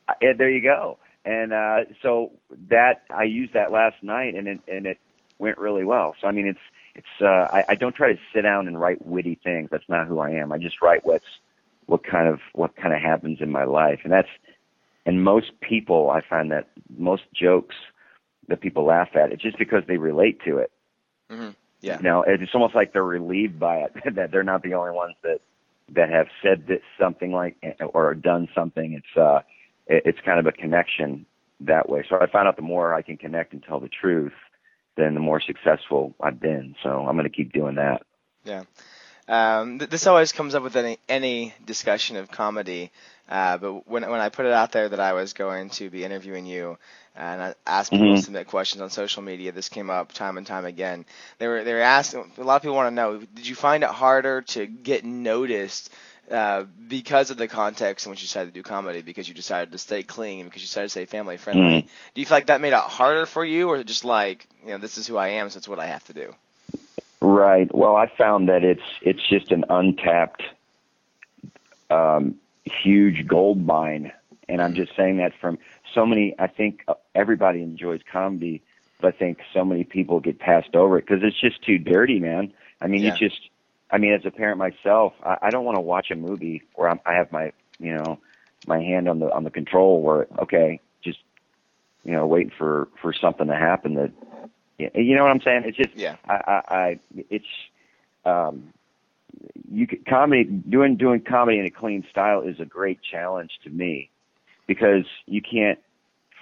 Uh, 0.09 0.15
yeah, 0.23 0.33
there 0.37 0.51
you 0.51 0.63
go. 0.63 0.99
And 1.25 1.53
uh, 1.53 1.85
so 2.03 2.33
that 2.69 3.03
I 3.11 3.25
used 3.25 3.53
that 3.55 3.73
last 3.73 4.03
night, 4.03 4.35
and 4.35 4.47
it 4.49 4.61
and 4.69 4.87
it 4.87 4.99
went 5.39 5.59
really 5.59 5.85
well. 5.85 6.15
So 6.21 6.29
I 6.29 6.33
mean, 6.33 6.47
it's 6.47 6.61
it's 6.95 7.21
uh, 7.21 7.27
I, 7.53 7.65
I 7.71 7.75
don't 7.75 7.95
try 7.95 8.13
to 8.13 8.19
sit 8.33 8.43
down 8.43 8.67
and 8.67 8.81
write 8.81 9.05
witty 9.05 9.39
things. 9.43 9.69
That's 9.71 9.89
not 9.89 10.07
who 10.07 10.21
I 10.21 10.31
am. 10.31 10.53
I 10.53 10.59
just 10.59 10.81
write 10.81 11.05
what's 11.05 11.27
what 11.87 12.05
kind 12.05 12.29
of 12.29 12.41
what 12.53 12.77
kind 12.77 12.95
of 12.95 13.01
happens 13.01 13.41
in 13.41 13.51
my 13.51 13.65
life, 13.65 14.01
and 14.05 14.13
that's 14.13 14.29
and 15.05 15.23
most 15.23 15.61
people 15.61 16.11
I 16.11 16.21
find 16.21 16.51
that 16.53 16.69
most 16.97 17.25
jokes 17.35 17.77
that 18.49 18.61
people 18.61 18.85
laugh 18.85 19.09
at 19.15 19.33
it's 19.33 19.43
just 19.43 19.59
because 19.59 19.83
they 19.87 19.99
relate 19.99 20.41
to 20.45 20.59
it. 20.59 20.71
hmm 21.31 21.51
Yeah. 21.81 21.99
You 21.99 22.03
know, 22.03 22.25
it's 22.27 22.55
almost 22.55 22.75
like 22.75 22.93
they're 22.93 23.05
relieved 23.05 23.59
by 23.59 23.79
it 23.79 23.93
that 24.15 24.31
they're 24.31 24.43
not 24.43 24.63
the 24.63 24.75
only 24.75 24.93
ones 24.93 25.15
that 25.23 25.41
that 25.95 26.11
have 26.11 26.27
said 26.43 26.67
that 26.69 26.81
something 27.01 27.33
like 27.33 27.57
or 27.95 28.15
done 28.15 28.49
something. 28.55 28.93
It's 28.95 29.17
uh, 29.17 29.41
it, 29.87 30.03
it's 30.07 30.19
kind 30.25 30.39
of 30.39 30.47
a 30.47 30.53
connection 30.53 31.27
that 31.61 31.89
way. 31.89 32.05
So 32.09 32.17
I 32.21 32.27
found 32.31 32.49
out 32.49 32.57
the 32.57 32.63
more 32.63 32.95
I 32.95 33.03
can 33.03 33.17
connect 33.17 33.53
and 33.53 33.63
tell 33.63 33.81
the 33.81 33.89
truth, 33.89 34.33
then 34.97 35.15
the 35.15 35.21
more 35.21 35.41
successful 35.41 36.15
I've 36.21 36.41
been. 36.41 36.75
So 36.83 36.91
I'm 36.91 37.17
going 37.17 37.29
to 37.29 37.35
keep 37.35 37.53
doing 37.53 37.77
that. 37.77 38.03
Yeah. 38.45 38.65
Um, 39.29 39.79
th- 39.79 39.91
this 39.91 40.07
always 40.07 40.33
comes 40.33 40.55
up 40.55 40.63
with 40.63 40.77
any 40.77 40.99
any 41.09 41.55
discussion 41.65 42.17
of 42.17 42.31
comedy. 42.31 42.91
Uh, 43.29 43.59
but 43.59 43.89
when 43.89 44.09
when 44.09 44.21
I 44.21 44.29
put 44.31 44.47
it 44.47 44.53
out 44.53 44.73
there 44.73 44.89
that 44.89 45.01
I 45.01 45.13
was 45.13 45.33
going 45.35 45.71
to 45.71 45.91
be 45.91 46.05
interviewing 46.05 46.47
you, 46.47 46.79
and 47.17 47.43
I 47.43 47.55
asked 47.67 47.93
people 47.93 48.15
to 48.15 48.17
Mhm. 48.17 48.23
submit 48.23 48.47
questions 48.47 48.81
on 48.83 48.91
social 48.91 49.23
media, 49.23 49.53
this 49.53 49.69
came 49.69 49.91
up 49.91 50.13
time 50.13 50.39
and 50.39 50.47
time 50.47 50.65
again. 50.65 51.05
They 51.39 51.47
were 51.49 51.65
they 51.65 51.75
were 51.75 51.81
asking. 51.81 52.33
A 52.39 52.43
lot 52.43 52.57
of 52.57 52.63
people 52.63 52.77
want 52.77 52.89
to 52.91 52.95
know: 52.95 53.19
Did 53.19 53.47
you 53.47 53.55
find 53.55 53.83
it 53.85 53.91
harder 53.91 54.43
to 54.43 54.67
get 54.67 55.05
noticed 55.05 55.91
uh, 56.31 56.65
because 56.89 57.31
of 57.31 57.37
the 57.37 57.49
context 57.49 58.07
in 58.07 58.11
which 58.11 58.21
you 58.23 58.27
decided 58.27 58.55
to 58.55 58.59
do 58.59 58.63
comedy? 58.63 59.03
Because 59.03 59.29
you 59.29 59.35
decided 59.35 59.73
to 59.73 59.79
stay 59.79 60.03
clean, 60.03 60.45
because 60.47 60.63
you 60.63 60.67
decided 60.67 60.87
to 60.87 60.91
stay 60.91 61.05
family 61.07 61.37
friendly. 61.37 61.81
Mhm. 61.81 61.89
Do 62.15 62.21
you 62.21 62.27
feel 62.27 62.37
like 62.37 62.47
that 62.47 62.61
made 62.61 62.73
it 62.73 62.79
harder 62.79 63.27
for 63.27 63.45
you, 63.45 63.69
or 63.71 63.83
just 63.85 64.05
like 64.05 64.47
you 64.65 64.71
know 64.71 64.79
this 64.79 64.99
is 64.99 65.07
who 65.07 65.17
I 65.17 65.29
am, 65.29 65.51
so 65.51 65.59
it's 65.59 65.69
what 65.69 65.79
I 65.81 65.87
have 65.87 66.05
to 66.07 66.13
do? 66.15 66.35
Right. 67.21 67.73
Well, 67.75 67.97
I 67.97 68.07
found 68.07 68.49
that 68.49 68.65
it's 68.65 68.83
it's 69.03 69.27
just 69.29 69.51
an 69.53 69.65
untapped, 69.69 70.43
um, 71.91 72.37
huge 72.69 73.27
gold 73.27 73.65
mine, 73.65 74.13
and 74.49 74.61
I'm 74.63 74.75
just 74.75 74.95
saying 74.97 75.19
that 75.19 75.33
from 75.41 75.59
so 75.95 76.07
many. 76.07 76.35
I 76.39 76.47
think 76.47 76.83
uh, 76.89 76.95
everybody 77.15 77.63
enjoys 77.63 78.01
comedy, 78.11 78.63
but 79.01 79.15
I 79.15 79.19
think 79.19 79.39
so 79.53 79.65
many 79.65 79.85
people 79.85 80.21
get 80.21 80.39
passed 80.39 80.75
over 80.75 80.99
it 80.99 81.07
because 81.07 81.23
it's 81.23 81.41
just 81.41 81.63
too 81.63 81.79
dirty, 81.79 82.21
man. 82.21 82.53
I 82.81 82.87
mean, 82.87 83.03
Yeah. 83.03 83.13
you 83.15 83.29
just. 83.29 83.41
I 83.91 83.97
mean, 83.97 84.13
as 84.13 84.27
a 84.27 84.31
parent 84.31 84.59
myself, 84.59 85.15
I, 85.25 85.39
I 85.43 85.51
don't 85.51 85.65
want 85.65 85.77
to 85.77 85.81
watch 85.81 86.11
a 86.11 86.15
movie 86.15 86.63
where 86.75 86.91
I'm, 86.91 87.01
I 87.07 87.15
have 87.15 87.33
my, 87.33 87.53
you 87.79 87.95
know, 87.95 88.19
my 88.67 88.83
hand 88.83 89.09
on 89.09 89.19
the 89.19 89.33
on 89.33 89.45
the 89.45 89.51
control 89.51 90.03
where 90.03 90.27
okay, 90.41 90.79
just, 91.03 91.21
you 92.05 92.13
know, 92.13 92.27
waiting 92.27 92.53
for 92.57 92.89
for 93.01 93.15
something 93.15 93.47
to 93.47 93.55
happen 93.57 93.95
that, 93.95 94.13
you 94.95 95.17
know 95.17 95.23
what 95.23 95.31
I'm 95.31 95.41
saying? 95.41 95.63
It's 95.65 95.77
just 95.79 95.97
Yeah. 95.97 96.17
I, 96.29 96.35
I, 96.35 96.75
I 96.75 96.99
it's 97.31 97.47
um, 98.27 98.75
you 99.71 99.87
could, 99.87 100.05
comedy 100.07 100.45
doing 100.45 100.97
doing 100.97 101.21
comedy 101.21 101.59
in 101.59 101.67
a 101.67 101.71
clean 101.71 102.05
style 102.11 102.43
is 102.43 102.61
a 102.61 102.65
great 102.65 103.01
challenge 103.03 103.59
to 103.65 103.71
me 103.71 104.11
because 104.67 105.05
you 105.27 105.43
can't 105.43 105.79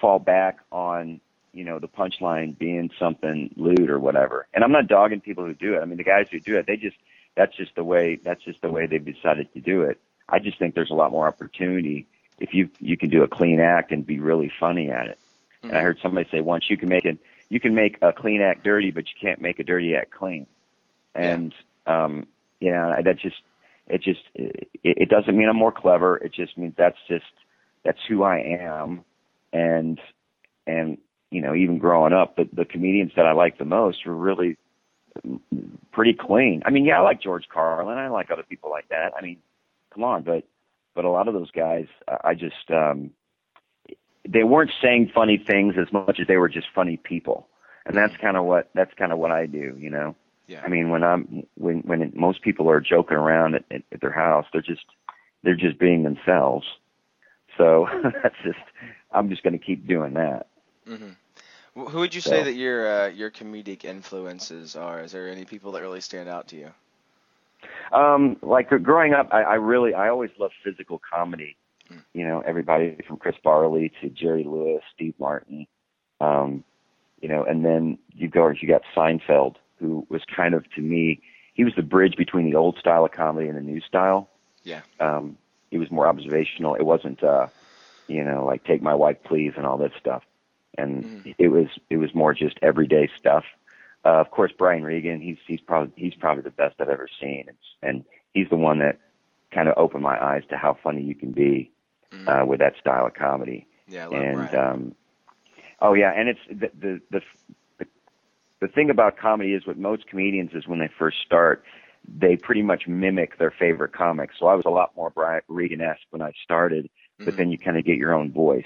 fall 0.00 0.19
back 0.19 0.58
on 0.70 1.20
you 1.52 1.64
know 1.64 1.78
the 1.78 1.88
punchline 1.88 2.56
being 2.56 2.90
something 2.98 3.52
lewd 3.56 3.90
or 3.90 3.98
whatever. 3.98 4.46
And 4.54 4.62
I'm 4.62 4.72
not 4.72 4.88
dogging 4.88 5.20
people 5.20 5.44
who 5.44 5.54
do 5.54 5.75
it. 5.75 5.81
I 5.81 5.84
mean 5.84 5.96
the 5.96 6.04
guys 6.04 6.26
who 6.31 6.40
do 6.40 6.56
it, 6.58 6.66
they 6.66 6.76
just 6.76 6.96
that's 7.34 7.56
just 7.56 7.75
the 7.75 7.84
way 7.84 8.16
that's 8.16 8.43
just 8.44 8.60
the 8.62 8.70
way 8.70 8.87
they've 8.87 9.04
decided 9.04 9.52
to 9.54 9.60
do 9.60 9.82
it. 9.82 10.00
I 10.28 10.38
just 10.38 10.58
think 10.58 10.75
there's 10.75 10.90
a 10.90 10.94
lot 10.94 11.10
more 11.10 11.26
opportunity 11.26 12.06
if 12.38 12.52
you 12.52 12.70
you 12.81 12.96
can 12.96 13.10
do 13.10 13.22
a 13.22 13.28
clean 13.28 13.60
act 13.60 13.93
and 13.93 14.06
be 14.06 14.20
really 14.20 14.52
funny 14.60 14.90
at 14.90 15.06
it. 15.06 15.19
And 15.62 15.76
I 15.76 15.81
heard 15.81 15.98
somebody 16.00 16.28
say 16.31 16.40
once 16.40 16.70
you 16.70 16.76
can 16.76 16.88
make 16.88 17.04
it 17.04 17.19
you 17.48 17.60
can 17.60 17.75
make 17.75 17.98
a 18.02 18.12
clean 18.12 18.43
act 18.43 18.64
dirty, 18.64 18.90
but 18.90 19.04
you 19.06 19.14
can't 19.20 19.40
make 19.40 19.58
a 19.58 19.64
dirty 19.64 19.94
act 19.94 20.10
clean. 20.10 20.46
And 21.14 21.54
um, 21.87 22.26
you 22.61 22.70
know 22.70 22.94
that 23.05 23.19
just 23.19 23.37
it 23.87 24.03
just 24.03 24.20
it, 24.35 24.69
it 24.82 25.08
doesn't 25.08 25.37
mean 25.37 25.49
I'm 25.49 25.56
more 25.56 25.73
clever. 25.73 26.17
It 26.17 26.32
just 26.32 26.56
means 26.58 26.75
that's 26.76 26.99
just 27.08 27.25
that's 27.85 27.98
who 28.08 28.22
I 28.22 28.39
am. 28.39 29.05
And 29.53 30.01
and 30.67 30.98
you 31.31 31.41
know 31.41 31.55
even 31.55 31.79
growing 31.79 32.13
up, 32.13 32.36
the 32.36 32.48
the 32.53 32.65
comedians 32.65 33.13
that 33.17 33.27
I 33.27 33.32
like 33.32 33.58
the 33.58 33.65
most 33.65 34.05
were 34.06 34.15
really 34.15 34.56
pretty 35.93 36.15
clean. 36.15 36.63
I 36.65 36.70
mean, 36.70 36.84
yeah, 36.84 36.98
I 36.98 37.03
like 37.03 37.22
George 37.22 37.48
Carlin. 37.48 37.98
I 37.98 38.08
like 38.08 38.31
other 38.31 38.43
people 38.43 38.70
like 38.70 38.89
that. 38.89 39.13
I 39.17 39.22
mean, 39.22 39.39
come 39.93 40.05
on, 40.05 40.22
but 40.22 40.44
but 40.94 41.05
a 41.05 41.10
lot 41.10 41.29
of 41.29 41.34
those 41.34 41.51
guys, 41.51 41.86
I 42.08 42.31
I 42.31 42.34
just 42.34 42.70
um, 42.70 43.10
they 44.29 44.44
weren't 44.44 44.72
saying 44.82 45.13
funny 45.15 45.39
things 45.39 45.75
as 45.79 45.93
much 45.93 46.19
as 46.20 46.27
they 46.27 46.36
were 46.36 46.48
just 46.48 46.67
funny 46.75 46.96
people, 46.96 47.46
and 47.84 47.96
that's 47.96 48.17
kind 48.17 48.36
of 48.36 48.44
what 48.44 48.69
that's 48.75 48.93
kind 48.94 49.13
of 49.13 49.19
what 49.19 49.31
I 49.31 49.46
do, 49.46 49.77
you 49.79 49.91
know. 49.91 50.17
Yeah. 50.46 50.62
I 50.65 50.69
mean, 50.69 50.91
when 50.91 51.03
I'm 51.03 51.43
when 51.56 51.81
when 51.81 52.03
it, 52.03 52.17
most 52.17 52.43
people 52.43 52.70
are 52.70 52.81
joking 52.81 53.17
around 53.17 53.55
at, 53.55 53.65
at, 53.70 53.82
at 53.93 54.00
their 54.00 54.12
house, 54.12 54.46
they're 54.53 54.62
just 54.62 54.84
they're 55.43 55.56
just 55.56 55.79
being 55.79 56.03
themselves. 56.03 56.67
So 57.56 57.86
that's 58.22 58.36
just 58.44 58.58
I'm 59.12 59.29
just 59.29 59.43
going 59.43 59.58
to 59.58 59.65
keep 59.65 59.86
doing 59.86 60.15
that. 60.15 60.46
hmm 60.86 61.10
Who 61.74 61.98
would 61.98 62.15
you 62.15 62.20
say 62.20 62.43
that 62.44 62.55
your 62.55 62.86
uh, 62.86 63.08
your 63.08 63.31
comedic 63.31 63.84
influences 63.84 64.76
are? 64.76 65.00
Is 65.00 65.12
there 65.12 65.29
any 65.29 65.44
people 65.44 65.72
that 65.72 65.82
really 65.82 66.00
stand 66.00 66.29
out 66.29 66.48
to 66.48 66.56
you? 66.56 66.70
Um, 67.93 68.36
like 68.43 68.69
growing 68.82 69.15
up, 69.15 69.29
I, 69.32 69.43
I 69.43 69.55
really, 69.55 69.94
I 69.94 70.08
always 70.08 70.31
loved 70.38 70.55
physical 70.65 71.00
comedy. 71.12 71.56
Mm. 71.93 72.03
You 72.15 72.26
know, 72.26 72.43
everybody 72.46 72.96
from 73.06 73.17
Chris 73.17 73.36
Farley 73.43 73.93
to 74.00 74.08
Jerry 74.08 74.44
Lewis, 74.44 74.82
Steve 74.94 75.15
Martin. 75.19 75.67
Um, 76.20 76.65
you 77.20 77.29
know, 77.29 77.44
and 77.44 77.65
then 77.65 77.98
you 78.12 78.29
go, 78.29 78.48
you 78.48 78.69
got 78.69 78.82
Seinfeld, 78.94 79.56
who 79.78 80.06
was 80.08 80.22
kind 80.34 80.54
of 80.54 80.64
to 80.74 80.80
me, 80.80 81.20
he 81.54 81.64
was 81.64 81.74
the 81.76 81.82
bridge 81.82 82.16
between 82.16 82.50
the 82.50 82.56
old 82.56 82.78
style 82.78 83.04
of 83.04 83.12
comedy 83.12 83.48
and 83.48 83.56
the 83.56 83.62
new 83.62 83.80
style. 83.80 84.28
Yeah. 84.64 84.82
Um, 85.00 85.36
he 85.70 85.78
was 85.78 85.90
more 85.90 86.06
observational. 86.06 86.74
It 86.74 86.84
wasn't, 86.84 87.22
uh, 87.22 87.46
you 88.08 88.22
know, 88.24 88.44
like 88.44 88.64
take 88.64 88.82
my 88.82 88.94
wife, 88.94 89.16
please, 89.24 89.52
and 89.56 89.66
all 89.66 89.76
this 89.78 89.92
stuff. 89.98 90.22
And 90.78 91.04
Mhm. 91.04 91.34
it 91.38 91.48
was, 91.48 91.68
it 91.90 91.96
was 91.96 92.14
more 92.14 92.34
just 92.34 92.58
everyday 92.62 93.08
stuff. 93.18 93.44
Uh, 94.04 94.20
of 94.20 94.30
course, 94.30 94.52
Brian 94.56 94.84
Regan, 94.84 95.20
he's 95.20 95.38
he's 95.46 95.60
probably 95.60 95.92
he's 95.96 96.14
probably 96.14 96.42
the 96.42 96.50
best 96.50 96.76
I've 96.80 96.88
ever 96.88 97.08
seen, 97.20 97.46
it's, 97.48 97.58
and 97.82 98.04
he's 98.34 98.48
the 98.48 98.56
one 98.56 98.78
that 98.78 98.98
kind 99.52 99.68
of 99.68 99.74
opened 99.76 100.04
my 100.04 100.22
eyes 100.22 100.42
to 100.50 100.56
how 100.56 100.74
funny 100.82 101.02
you 101.02 101.14
can 101.14 101.32
be 101.32 101.72
Mhm. 102.12 102.28
uh, 102.42 102.46
with 102.46 102.60
that 102.60 102.76
style 102.78 103.06
of 103.06 103.14
comedy. 103.14 103.66
yeah, 103.88 104.04
I 104.04 104.06
love 104.06 104.22
and 104.22 104.50
Brian. 104.50 104.72
um, 104.72 104.94
oh 105.80 105.94
yeah, 105.94 106.12
and 106.14 106.28
it's 106.28 106.40
the, 106.48 106.70
the 106.78 107.00
the 107.10 107.20
the 108.60 108.69
thing 108.69 108.91
about 108.91 109.19
comedy 109.19 109.53
is 109.53 109.67
what 109.67 109.79
most 109.79 110.06
comedians 110.08 110.51
is 110.55 110.67
when 110.67 110.79
they 110.79 110.91
first 110.98 111.19
start, 111.25 111.63
they 112.08 112.36
pretty 112.36 112.63
much 112.63 112.86
mimic 112.86 113.39
their 113.39 113.51
favorite 113.51 113.93
comics. 113.93 114.36
So 114.39 114.46
I 114.46 114.55
was 114.55 114.65
a 114.67 114.70
lot 114.70 114.96
more 114.96 115.10
Brian 115.10 115.43
Regan-esque 115.48 116.06
when 116.10 116.22
I 116.22 116.32
started, 116.43 116.89
but 117.25 117.34
Mhm. 117.34 117.36
then 117.36 117.51
you 117.51 117.58
kind 117.58 117.77
of 117.77 117.84
get 117.84 117.96
your 117.96 118.15
own 118.15 118.32
voice 118.32 118.65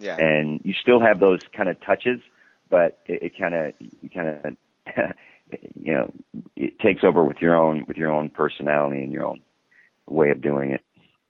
yeah. 0.00 0.16
and 0.18 0.60
you 0.64 0.74
still 0.74 1.00
have 1.00 1.20
those 1.20 1.40
kind 1.56 1.68
of 1.68 1.80
touches, 1.80 2.20
but 2.68 2.98
it, 3.06 3.22
it 3.22 3.38
kind 3.38 3.54
of 3.54 3.74
you 3.78 4.10
kind 4.10 4.28
of 4.28 4.56
you 5.74 5.92
know 5.92 6.12
it 6.56 6.78
takes 6.80 7.04
over 7.04 7.22
with 7.24 7.40
your 7.40 7.54
own 7.56 7.84
with 7.86 7.96
your 7.96 8.10
own 8.10 8.30
personality 8.30 9.02
and 9.02 9.12
your 9.12 9.26
own 9.26 9.40
way 10.08 10.30
of 10.30 10.40
doing 10.40 10.72
it. 10.72 10.82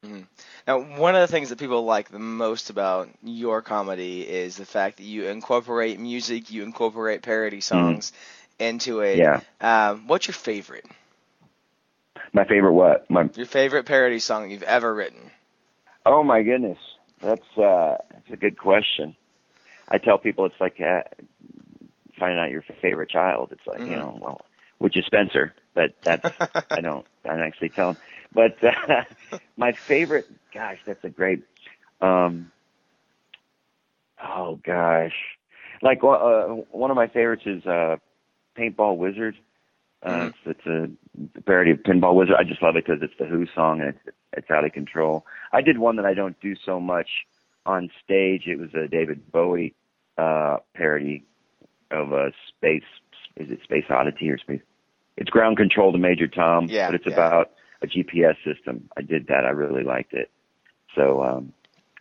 Now 0.02 0.26
Now, 0.66 0.80
one 0.80 1.14
of 1.14 1.20
the 1.20 1.26
things 1.32 1.48
that 1.50 1.58
people 1.58 1.84
like 1.84 2.08
the 2.10 2.18
most 2.18 2.70
about 2.70 3.08
your 3.22 3.62
comedy 3.62 4.22
is 4.28 4.56
the 4.56 4.64
fact 4.66 4.96
that 4.98 5.04
you 5.04 5.26
incorporate 5.28 5.98
music, 5.98 6.50
you 6.50 6.62
incorporate 6.62 7.22
parody 7.22 7.60
songs 7.60 8.12
into 8.58 9.00
it. 9.00 9.24
Yeah. 9.24 9.40
Um, 9.60 10.06
what's 10.06 10.26
your 10.26 10.34
favorite? 10.34 10.86
My 12.32 12.44
favorite 12.44 12.72
what? 12.72 13.08
My 13.10 13.28
Your 13.34 13.46
favorite 13.46 13.86
parody 13.86 14.18
song 14.18 14.50
you've 14.50 14.62
ever 14.62 14.94
written? 14.94 15.30
Oh 16.04 16.22
my 16.22 16.42
goodness, 16.42 16.78
that's 17.22 17.46
uh, 17.58 17.96
that's 18.12 18.30
a 18.32 18.36
good 18.36 18.58
question. 18.58 19.16
I 19.88 19.98
tell 19.98 20.18
people 20.18 20.46
it's 20.46 20.60
like 20.60 20.80
uh, 20.80 21.02
finding 22.18 22.38
out 22.38 22.50
your 22.50 22.64
favorite 22.80 23.10
child. 23.10 23.50
It's 23.52 23.66
like 23.66 23.86
you 23.86 23.96
Mhm. 23.96 23.96
know, 23.96 24.18
well, 24.20 24.40
which 24.78 24.96
is 24.96 25.04
Spencer, 25.06 25.54
but 25.74 25.90
that's 26.04 26.24
I 26.74 26.80
don't 26.80 27.06
I 27.24 27.28
don't 27.30 27.42
actually 27.46 27.70
tell 27.70 27.90
him. 27.90 27.96
But 28.32 28.56
uh, 28.62 29.38
my 29.56 29.72
favorite, 29.88 30.26
gosh, 30.54 30.78
that's 30.86 31.04
a 31.04 31.10
great. 31.10 31.42
Um, 32.00 32.50
oh 34.22 34.58
gosh, 34.64 35.14
like 35.82 35.98
uh, 36.02 36.44
one 36.70 36.90
of 36.90 36.96
my 36.96 37.08
favorites 37.08 37.42
is 37.46 37.64
uh, 37.66 37.96
Paintball 38.58 38.96
Wizard. 38.96 39.36
Uh, 40.02 40.08
Mhm. 40.08 40.28
it's, 40.46 40.58
it's 40.64 40.66
a 41.36 41.40
parody 41.42 41.72
of 41.72 41.78
Pinball 41.78 42.14
Wizard. 42.14 42.36
I 42.38 42.44
just 42.44 42.62
love 42.62 42.74
it 42.76 42.86
because 42.86 43.02
it's 43.02 43.12
the 43.18 43.26
Who 43.26 43.46
song 43.54 43.80
and 43.80 43.90
it's, 43.90 44.16
it's 44.32 44.50
out 44.50 44.64
of 44.64 44.72
control. 44.72 45.26
I 45.52 45.60
did 45.60 45.76
one 45.76 45.96
that 45.96 46.06
I 46.06 46.14
don't 46.14 46.40
do 46.40 46.54
so 46.64 46.80
much 46.80 47.08
on 47.66 47.90
stage. 48.02 48.44
It 48.46 48.58
was 48.58 48.70
a 48.72 48.88
David 48.88 49.30
Bowie 49.30 49.74
uh, 50.16 50.56
parody 50.74 51.22
of 51.90 52.12
a 52.12 52.32
space. 52.48 52.82
Is 53.36 53.50
it 53.50 53.60
Space 53.62 53.84
Oddity 53.90 54.30
or 54.30 54.38
Space? 54.38 54.62
It's 55.18 55.28
Ground 55.28 55.58
Control 55.58 55.92
to 55.92 55.98
Major 55.98 56.28
Tom, 56.28 56.68
Yeah, 56.70 56.86
but 56.86 56.94
it's 56.94 57.06
yeah. 57.06 57.12
about 57.12 57.50
a 57.82 57.86
GPS 57.86 58.36
system. 58.44 58.88
I 58.96 59.02
did 59.02 59.26
that. 59.28 59.44
I 59.44 59.50
really 59.50 59.84
liked 59.84 60.12
it. 60.12 60.30
So, 60.94 61.22
um, 61.22 61.52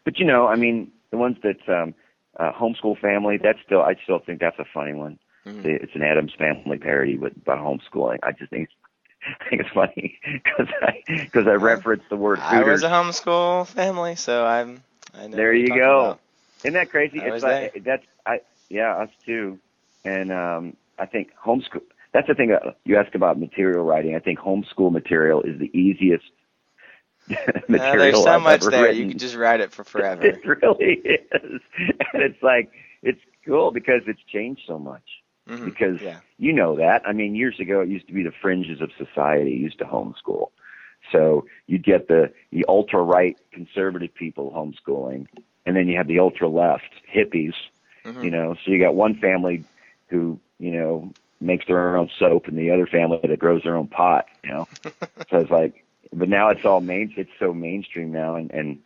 but 0.06 0.20
you 0.20 0.26
know, 0.26 0.48
I 0.48 0.56
mean, 0.56 0.92
the 1.12 1.18
ones 1.18 1.38
that 1.44 1.58
um, 1.70 1.94
uh, 2.40 2.52
homeschool 2.52 3.00
family. 3.00 3.38
That's 3.42 3.60
still. 3.66 3.82
I 3.82 3.96
still 4.04 4.20
think 4.20 4.40
that's 4.40 4.60
a 4.60 4.66
funny 4.74 4.94
one. 4.94 5.20
Mhm. 5.46 5.66
It's 5.66 5.96
an 5.96 6.02
Addams 6.04 6.34
Family 6.34 6.78
parody 6.78 7.18
with 7.18 7.34
about 7.38 7.60
homeschooling. 7.60 8.20
I 8.24 8.32
just 8.32 8.50
think 8.50 8.70
I 9.42 9.50
think 9.50 9.62
it's 9.62 9.72
funny 9.72 10.20
because 10.34 10.68
I 10.82 11.04
because 11.08 11.48
I 11.48 11.54
reference 11.54 12.04
the 12.10 12.16
word 12.18 12.40
I 12.40 12.60
was 12.60 12.82
Hooters. 12.82 12.84
a 12.84 12.88
homeschool 12.90 13.68
family, 13.68 14.16
so 14.16 14.46
I'm. 14.46 14.84
I 15.14 15.28
know 15.28 15.38
There 15.38 15.54
you 15.54 15.70
go. 15.70 16.02
about. 16.02 16.20
Isn't 16.60 16.74
that 16.74 16.90
crazy? 16.90 17.20
I 17.22 17.26
it's 17.26 17.44
like 17.44 17.84
that's 17.84 18.06
I 18.26 18.42
yeah 18.70 18.96
us 18.96 19.10
too, 19.26 19.60
and 20.06 20.32
um, 20.32 20.76
I 20.98 21.06
think 21.06 21.32
homeschool. 21.44 21.82
That's 22.14 22.28
the 22.28 22.34
thing 22.34 22.50
that 22.50 22.78
you 22.86 22.98
ask 22.98 23.14
about 23.16 23.40
material 23.40 23.84
writing. 23.86 24.16
I 24.16 24.20
think 24.20 24.40
homeschool 24.40 24.92
material 24.92 25.42
is 25.44 25.60
the 25.60 25.70
easiest 25.78 26.26
Uh, 27.30 27.36
material 27.68 27.98
there's 27.98 28.24
so 28.24 28.32
I've 28.32 28.42
much 28.42 28.62
there. 28.62 28.84
written. 28.84 29.04
You 29.04 29.10
can 29.10 29.20
just 29.20 29.36
write 29.36 29.60
it 29.60 29.72
for 29.72 29.84
forever. 29.94 30.26
It 30.26 30.44
really 30.44 30.94
is, 31.06 31.62
and 32.14 32.24
it's 32.24 32.42
like 32.42 32.72
it's 33.04 33.20
cool 33.46 33.72
because 33.72 34.02
it's 34.08 34.22
changed 34.32 34.62
so 34.66 34.80
much. 34.80 35.04
Mhm. 35.48 35.66
Because 35.66 36.02
yeah. 36.02 36.20
you 36.38 36.54
know 36.54 36.76
that. 36.78 37.04
I 37.08 37.14
mean, 37.14 37.36
years 37.36 37.60
ago, 37.60 37.82
it 37.82 37.90
used 37.90 38.08
to 38.08 38.14
be 38.14 38.24
the 38.24 38.32
fringes 38.42 38.82
of 38.82 38.90
society 38.98 39.52
used 39.52 39.78
to 39.80 39.86
homeschool. 39.86 40.50
So 41.12 41.46
you'd 41.68 41.84
get 41.84 42.08
the 42.08 42.32
the 42.52 42.66
ultra 42.68 43.02
right 43.04 43.38
conservative 43.52 44.14
people 44.16 44.52
homeschooling, 44.52 45.28
and 45.68 45.76
then 45.76 45.88
you 45.88 45.98
have 45.98 46.08
the 46.08 46.18
ultra 46.20 46.48
left 46.48 46.90
hippies. 47.16 47.54
Mhm. 48.06 48.24
You 48.24 48.32
know, 48.32 48.56
so 48.56 48.72
you 48.72 48.80
got 48.80 48.96
one 48.96 49.14
family 49.16 49.64
who 50.08 50.40
you 50.58 50.72
know 50.72 51.12
makes 51.42 51.66
their 51.68 51.96
own 51.98 52.10
soap, 52.20 52.48
and 52.48 52.58
the 52.58 52.72
other 52.72 52.88
family 52.88 53.20
that 53.24 53.40
grows 53.40 53.64
their 53.64 53.76
own 53.76 53.88
pot. 53.88 54.26
You 54.44 54.52
know, 54.52 54.68
so 55.30 55.38
it's 55.38 55.52
like, 55.52 55.86
but 56.14 56.30
now 56.30 56.50
it's 56.50 56.66
all 56.66 56.82
main. 56.82 57.14
It's 57.18 57.30
so 57.40 57.54
mainstream 57.54 58.12
now, 58.12 58.36
and 58.36 58.52
and 58.52 58.80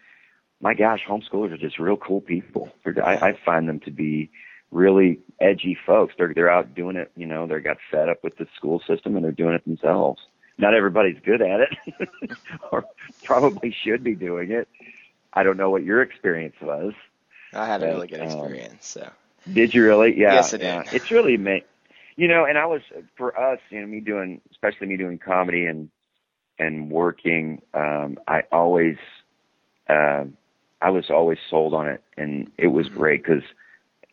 my 0.62 0.74
gosh, 0.74 1.02
homeschoolers 1.08 1.52
are 1.52 1.58
just 1.58 1.78
real 1.80 1.98
cool 1.98 2.22
people. 2.22 2.72
They're, 2.84 3.06
I, 3.06 3.30
I 3.30 3.40
find 3.46 3.68
them 3.68 3.80
to 3.82 3.92
be 3.92 4.32
really 4.72 5.20
edgy 5.40 5.78
folks. 5.86 6.14
They're 6.18 6.34
they're 6.34 6.50
out 6.50 6.74
doing 6.74 6.96
it. 6.96 7.12
You 7.16 7.26
know, 7.26 7.48
they're 7.48 7.60
got 7.60 7.78
fed 7.92 8.10
up 8.10 8.24
with 8.24 8.38
the 8.38 8.48
school 8.56 8.82
system 8.88 9.16
and 9.16 9.24
they're 9.24 9.32
doing 9.32 9.54
it 9.54 9.66
themselves. 9.66 10.22
Not 10.58 10.74
everybody's 10.74 11.18
good 11.26 11.42
at 11.42 11.62
it, 11.62 12.10
or 12.72 12.86
probably 13.24 13.76
should 13.84 14.04
be 14.04 14.16
doing 14.16 14.52
it. 14.52 14.68
I 15.34 15.44
don't 15.44 15.58
know 15.58 15.70
what 15.72 15.84
your 15.84 16.02
experience 16.02 16.56
was. 16.62 16.94
I 17.54 17.66
had 17.66 17.84
a 17.84 17.88
really 17.88 18.08
good 18.08 18.22
um, 18.22 18.28
experience. 18.28 18.86
So 18.86 19.10
Did 19.52 19.74
you 19.74 19.84
really? 19.84 20.18
Yeah. 20.18 20.36
Yes, 20.36 20.54
I 20.54 20.58
did. 20.58 20.66
yeah. 20.66 20.84
It's 20.92 21.12
really 21.12 21.38
ma- 21.38 21.60
you 22.16 22.28
know, 22.28 22.46
and 22.46 22.58
I 22.58 22.66
was 22.66 22.82
for 23.18 23.38
us, 23.40 23.60
you 23.70 23.82
know, 23.82 23.88
me 23.88 24.00
doing, 24.00 24.42
especially 24.52 24.88
me 24.88 24.98
doing 24.98 25.18
comedy 25.18 25.66
and 25.66 25.90
and 26.60 26.92
working. 26.92 27.62
Um, 27.74 28.18
I 28.28 28.42
always, 28.52 28.98
uh, 29.90 30.26
I 30.82 30.90
was 30.90 31.10
always 31.10 31.40
sold 31.50 31.74
on 31.74 31.88
it, 31.88 32.04
and 32.18 32.52
it 32.58 32.68
was 32.68 32.88
Mhm. 32.88 32.96
great 32.96 33.24
because 33.24 33.44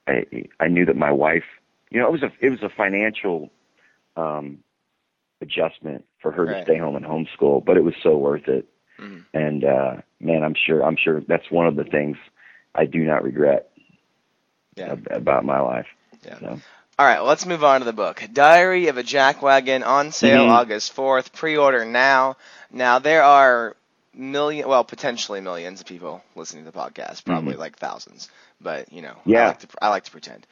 I 0.06 0.24
I 0.60 0.68
knew 0.68 0.84
that 0.86 0.96
my 0.96 1.12
wife, 1.12 1.44
you 1.90 2.00
know, 2.00 2.06
it 2.06 2.12
was 2.12 2.22
a 2.22 2.32
it 2.40 2.50
was 2.50 2.62
a 2.62 2.68
financial 2.70 3.50
um, 4.16 4.58
adjustment 5.40 6.04
for 6.20 6.32
her 6.32 6.46
Right. 6.46 6.56
to 6.56 6.62
stay 6.62 6.78
home 6.78 6.96
and 6.96 7.04
homeschool, 7.04 7.64
but 7.64 7.76
it 7.76 7.84
was 7.84 7.94
so 8.02 8.16
worth 8.16 8.48
it. 8.48 8.66
Mhm. 8.98 9.24
And 9.32 9.64
uh, 9.64 9.96
man, 10.20 10.42
I'm 10.42 10.54
sure 10.54 10.82
I'm 10.84 10.96
sure 10.96 11.20
that's 11.20 11.50
one 11.50 11.66
of 11.66 11.76
the 11.76 11.84
things 11.84 12.16
I 12.74 12.86
do 12.86 13.04
not 13.04 13.22
regret 13.22 13.70
yeah. 14.76 14.92
ab- 14.92 15.08
about 15.10 15.44
my 15.44 15.60
life. 15.60 15.86
Yeah. 16.24 16.38
So. 16.40 16.60
All 17.00 17.06
right, 17.06 17.20
let's 17.20 17.46
move 17.46 17.64
on 17.64 17.80
to 17.80 17.86
the 17.86 17.94
book. 17.94 18.22
Diary 18.30 18.88
of 18.88 18.98
a 18.98 19.02
Jackwagon 19.02 19.86
on 19.86 20.12
sale 20.12 20.44
Mhm. 20.44 20.50
August 20.50 20.92
4th. 20.94 21.32
Pre-order 21.32 21.86
now. 21.86 22.36
Now 22.70 22.98
there 22.98 23.22
are 23.22 23.74
million, 24.12 24.68
well, 24.68 24.84
potentially 24.84 25.40
millions 25.40 25.80
of 25.80 25.86
people 25.86 26.22
listening 26.36 26.66
to 26.66 26.70
the 26.70 26.76
podcast, 26.78 27.24
probably 27.24 27.56
like 27.56 27.78
thousands, 27.78 28.28
but 28.60 28.92
you 28.92 29.00
know, 29.00 29.14
I 29.16 29.30
Yeah. 29.30 29.46
like 29.46 29.60
to 29.60 29.68
I 29.80 29.88
like 29.88 30.04
to 30.04 30.10
pretend. 30.10 30.46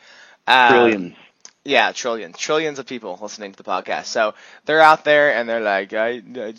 Um, 0.47 0.69
Trillions. 0.71 1.17
Yeah, 1.64 1.93
trillions, 1.93 2.38
trillions 2.38 2.78
of 2.78 2.87
people 2.87 3.19
listening 3.21 3.52
to 3.52 3.59
the 3.62 3.71
podcast. 3.71 4.07
So 4.07 4.33
they're 4.64 4.81
out 4.81 5.05
there 5.05 5.35
and 5.35 5.47
they're 5.47 5.61
like, 5.61 5.93
I, 5.93 6.23
I 6.35 6.55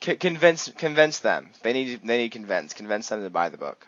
c- 0.00 0.14
convince 0.14 0.68
convince 0.78 1.18
them. 1.18 1.50
They 1.62 1.72
need 1.72 2.02
they 2.04 2.18
need 2.18 2.30
convince 2.30 2.72
convince 2.72 3.08
them 3.08 3.24
to 3.24 3.30
buy 3.30 3.48
the 3.48 3.58
book. 3.58 3.84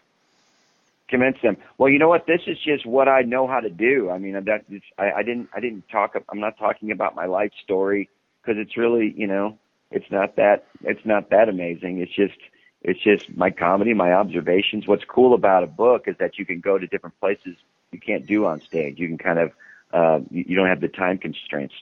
Convince 1.11 1.37
them. 1.43 1.57
Well, 1.77 1.91
you 1.91 1.99
know 1.99 2.09
what? 2.09 2.27
This 2.27 2.43
is 2.47 2.57
just 2.65 2.87
what 2.87 3.09
I 3.09 3.23
know 3.23 3.47
how 3.47 3.61
to 3.61 3.71
do. 3.71 4.11
I 4.11 4.19
mean, 4.19 4.33
that 4.33 4.65
I, 4.99 5.13
I 5.19 5.23
didn't 5.23 5.49
I 5.55 5.61
didn't 5.61 5.89
talk. 5.91 6.15
I'm 6.29 6.41
not 6.41 6.59
talking 6.59 6.91
about 6.91 7.15
my 7.15 7.27
life 7.27 7.53
story 7.63 8.09
because 8.41 8.61
it's 8.61 8.77
really 8.77 9.13
you 9.17 9.27
know 9.27 9.59
it's 9.91 10.11
not 10.11 10.37
that 10.37 10.67
it's 10.83 11.05
not 11.05 11.31
that 11.31 11.49
amazing. 11.49 11.99
It's 11.99 12.15
just 12.15 12.39
it's 12.83 13.01
just 13.01 13.37
my 13.37 13.51
comedy, 13.51 13.93
my 13.93 14.13
observations. 14.13 14.87
What's 14.87 15.05
cool 15.05 15.35
about 15.35 15.65
a 15.65 15.67
book 15.67 16.05
is 16.07 16.17
that 16.19 16.39
you 16.39 16.47
can 16.47 16.61
go 16.61 16.79
to 16.79 16.87
different 16.87 17.19
places 17.21 17.57
you 17.93 18.01
can't 18.01 18.27
do 18.27 18.47
on 18.47 18.61
stage. 18.61 18.99
You 18.99 19.09
can 19.09 19.19
kind 19.19 19.39
of 19.39 19.53
uh, 19.93 20.21
you, 20.31 20.45
you 20.49 20.57
don't 20.57 20.69
have 20.69 20.81
the 20.81 20.89
time 20.89 21.19
constraints. 21.19 21.75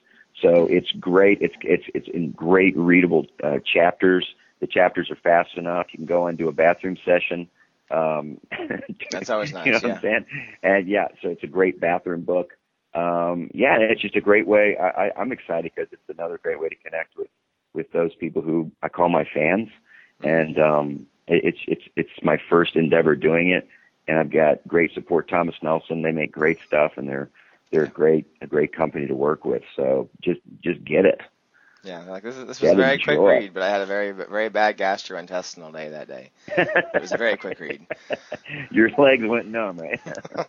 So 0.43 0.67
it's 0.67 0.91
great. 0.93 1.39
It's 1.41 1.55
it's 1.63 1.85
it's 1.95 2.09
in 2.09 2.31
great 2.31 2.77
readable 2.77 3.27
uh, 3.43 3.59
chapters. 3.65 4.27
The 4.61 4.67
chapters 4.67 5.11
are 5.11 5.17
fast 5.17 5.57
enough. 5.57 5.87
You 5.93 5.99
can 5.99 6.07
go 6.07 6.27
and 6.27 6.39
do 6.39 6.49
a 6.49 6.53
bathroom 6.53 6.97
session. 7.05 7.49
Um, 7.91 8.39
That's 9.11 9.31
always 9.31 9.53
nice, 9.55 9.67
You 9.67 9.73
know 9.73 9.79
what 9.79 9.87
yeah. 9.87 9.95
I'm 9.95 10.01
saying? 10.03 10.27
And 10.63 10.89
yeah, 10.89 11.09
so 11.23 11.29
it's 11.29 11.43
a 11.43 11.49
great 11.49 11.81
bathroom 11.81 12.23
book. 12.23 12.53
Um, 12.95 13.51
yeah, 13.55 13.79
it's 13.79 14.01
just 14.01 14.17
a 14.17 14.21
great 14.21 14.47
way. 14.47 14.77
I, 14.77 15.07
I, 15.07 15.13
I'm 15.21 15.33
excited 15.33 15.73
because 15.75 15.93
it's 15.93 16.19
another 16.19 16.39
great 16.39 16.61
way 16.61 16.69
to 16.69 16.75
connect 16.77 17.17
with 17.17 17.29
with 17.75 17.93
those 17.93 18.15
people 18.15 18.43
who 18.43 18.73
I 18.83 18.89
call 18.89 19.09
my 19.09 19.25
fans. 19.25 19.69
And 20.23 20.59
um, 20.59 21.07
it, 21.27 21.45
it's 21.45 21.59
it's 21.67 21.85
it's 21.97 22.23
my 22.23 22.39
first 22.49 22.77
endeavor 22.77 23.15
doing 23.15 23.51
it, 23.51 23.69
and 24.09 24.19
I've 24.19 24.31
got 24.31 24.67
great 24.67 24.93
support. 24.95 25.29
Thomas 25.29 25.55
Nelson, 25.63 26.03
they 26.03 26.13
make 26.13 26.33
great 26.33 26.59
stuff, 26.67 26.93
and 26.97 27.09
they're 27.09 27.31
they're 27.71 27.85
a 27.85 27.89
great 27.89 28.27
a 28.41 28.47
great 28.47 28.75
company 28.75 29.07
to 29.07 29.15
work 29.15 29.45
with. 29.45 29.63
So 29.77 30.09
just 30.21 30.41
just 30.63 30.83
get 30.85 31.05
it. 31.05 31.21
Yeah, 31.83 32.01
like 32.05 32.23
this, 32.23 32.37
is- 32.37 32.47
this 32.47 32.61
was 32.61 32.71
Yeah, 32.71 32.73
a 32.73 32.77
very 32.77 32.99
quick 32.99 33.25
read, 33.25 33.55
but 33.55 33.63
I 33.63 33.69
had 33.71 33.81
a 33.81 33.87
very 33.87 34.13
very 34.13 34.49
bad 34.49 34.77
gastrointestinal 34.79 35.73
day 35.73 35.91
that 35.91 36.09
day. 36.09 36.31
It 36.95 37.01
was 37.01 37.13
a 37.13 37.17
very 37.17 37.37
quick 37.37 37.61
read. 37.61 37.87
Your 38.71 38.91
legs 38.99 39.25
went 39.27 39.47
numb, 39.49 39.79
right? 39.79 40.01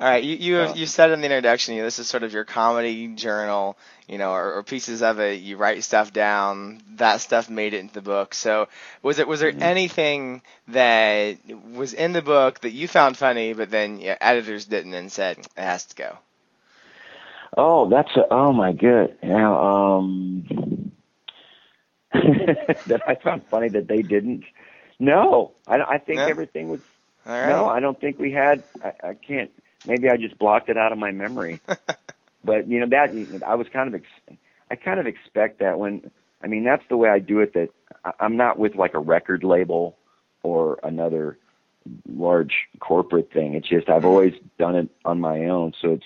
All 0.00 0.08
right, 0.08 0.22
you 0.24 0.36
you, 0.36 0.62
Uh, 0.62 0.74
you 0.74 0.86
said 0.86 1.10
in 1.10 1.20
the 1.20 1.26
introduction, 1.26 1.74
you 1.74 1.80
know, 1.80 1.86
this 1.86 1.98
is 1.98 2.08
sort 2.08 2.22
of 2.24 2.32
your 2.32 2.44
comedy 2.44 3.08
journal, 3.14 3.76
you 4.08 4.18
know, 4.18 4.30
or, 4.32 4.54
or 4.54 4.62
pieces 4.62 5.02
of 5.02 5.18
it. 5.20 5.40
You 5.40 5.56
write 5.56 5.82
stuff 5.84 6.12
down. 6.12 6.82
That 6.96 7.20
stuff 7.20 7.48
made 7.50 7.74
it 7.74 7.78
into 7.80 7.94
the 7.94 8.02
book. 8.02 8.34
So, 8.34 8.68
was 9.02 9.18
it 9.18 9.28
was 9.28 9.40
there 9.40 9.52
Mhm. 9.52 9.60
anything 9.60 10.42
that 10.68 11.38
was 11.72 11.92
in 11.94 12.12
the 12.12 12.22
book 12.22 12.60
that 12.60 12.72
you 12.72 12.88
found 12.88 13.16
funny, 13.16 13.52
but 13.54 13.70
then 13.70 13.98
yeah, 14.00 14.16
editors 14.20 14.64
didn't 14.66 14.94
and 14.94 15.10
said 15.12 15.38
it 15.38 15.48
has 15.56 15.84
to 15.86 15.94
go? 15.96 16.18
Oh, 17.56 17.88
that's 17.88 18.10
a, 18.16 18.22
oh 18.30 18.52
my 18.52 18.72
good. 18.72 19.16
Yeah, 19.22 19.52
um, 19.52 20.92
that 22.12 23.02
I 23.06 23.14
found 23.22 23.42
funny 23.50 23.68
that 23.70 23.88
they 23.88 24.02
didn't. 24.02 24.44
No, 24.98 25.52
I, 25.66 25.76
I 25.80 25.98
think 25.98 26.18
No? 26.18 26.26
everything 26.26 26.68
was. 26.68 26.80
Right. 27.26 27.48
No, 27.48 27.66
I 27.66 27.80
don't 27.80 28.00
think 28.00 28.18
we 28.18 28.32
had. 28.32 28.62
I, 28.82 29.08
I 29.10 29.14
can't. 29.14 29.50
Maybe 29.86 30.08
I 30.08 30.16
just 30.16 30.38
blocked 30.38 30.68
it 30.68 30.76
out 30.76 30.92
of 30.92 30.98
my 30.98 31.10
memory. 31.10 31.60
but 32.44 32.68
you 32.68 32.80
know 32.80 32.86
that 32.88 33.42
I 33.46 33.54
was 33.54 33.66
kind 33.72 33.88
of. 33.88 34.00
Ex, 34.00 34.38
I 34.70 34.76
kind 34.76 34.98
of 34.98 35.06
expect 35.06 35.60
that 35.60 35.78
when. 35.78 36.10
I 36.42 36.48
mean, 36.48 36.64
that's 36.64 36.82
the 36.88 36.96
way 36.96 37.08
I 37.08 37.18
do 37.18 37.40
it. 37.40 37.54
That 37.54 37.68
I, 38.04 38.12
I'm 38.20 38.36
not 38.36 38.58
with 38.58 38.74
like 38.76 38.94
a 38.94 38.98
record 38.98 39.44
label 39.44 39.96
or 40.42 40.78
another 40.82 41.38
large 42.08 42.54
corporate 42.80 43.30
thing. 43.32 43.54
It's 43.54 43.68
just 43.68 43.88
I've 43.88 44.04
always 44.04 44.32
done 44.58 44.76
it 44.76 44.88
on 45.04 45.20
my 45.20 45.46
own, 45.46 45.72
so 45.80 45.92
it's 45.92 46.04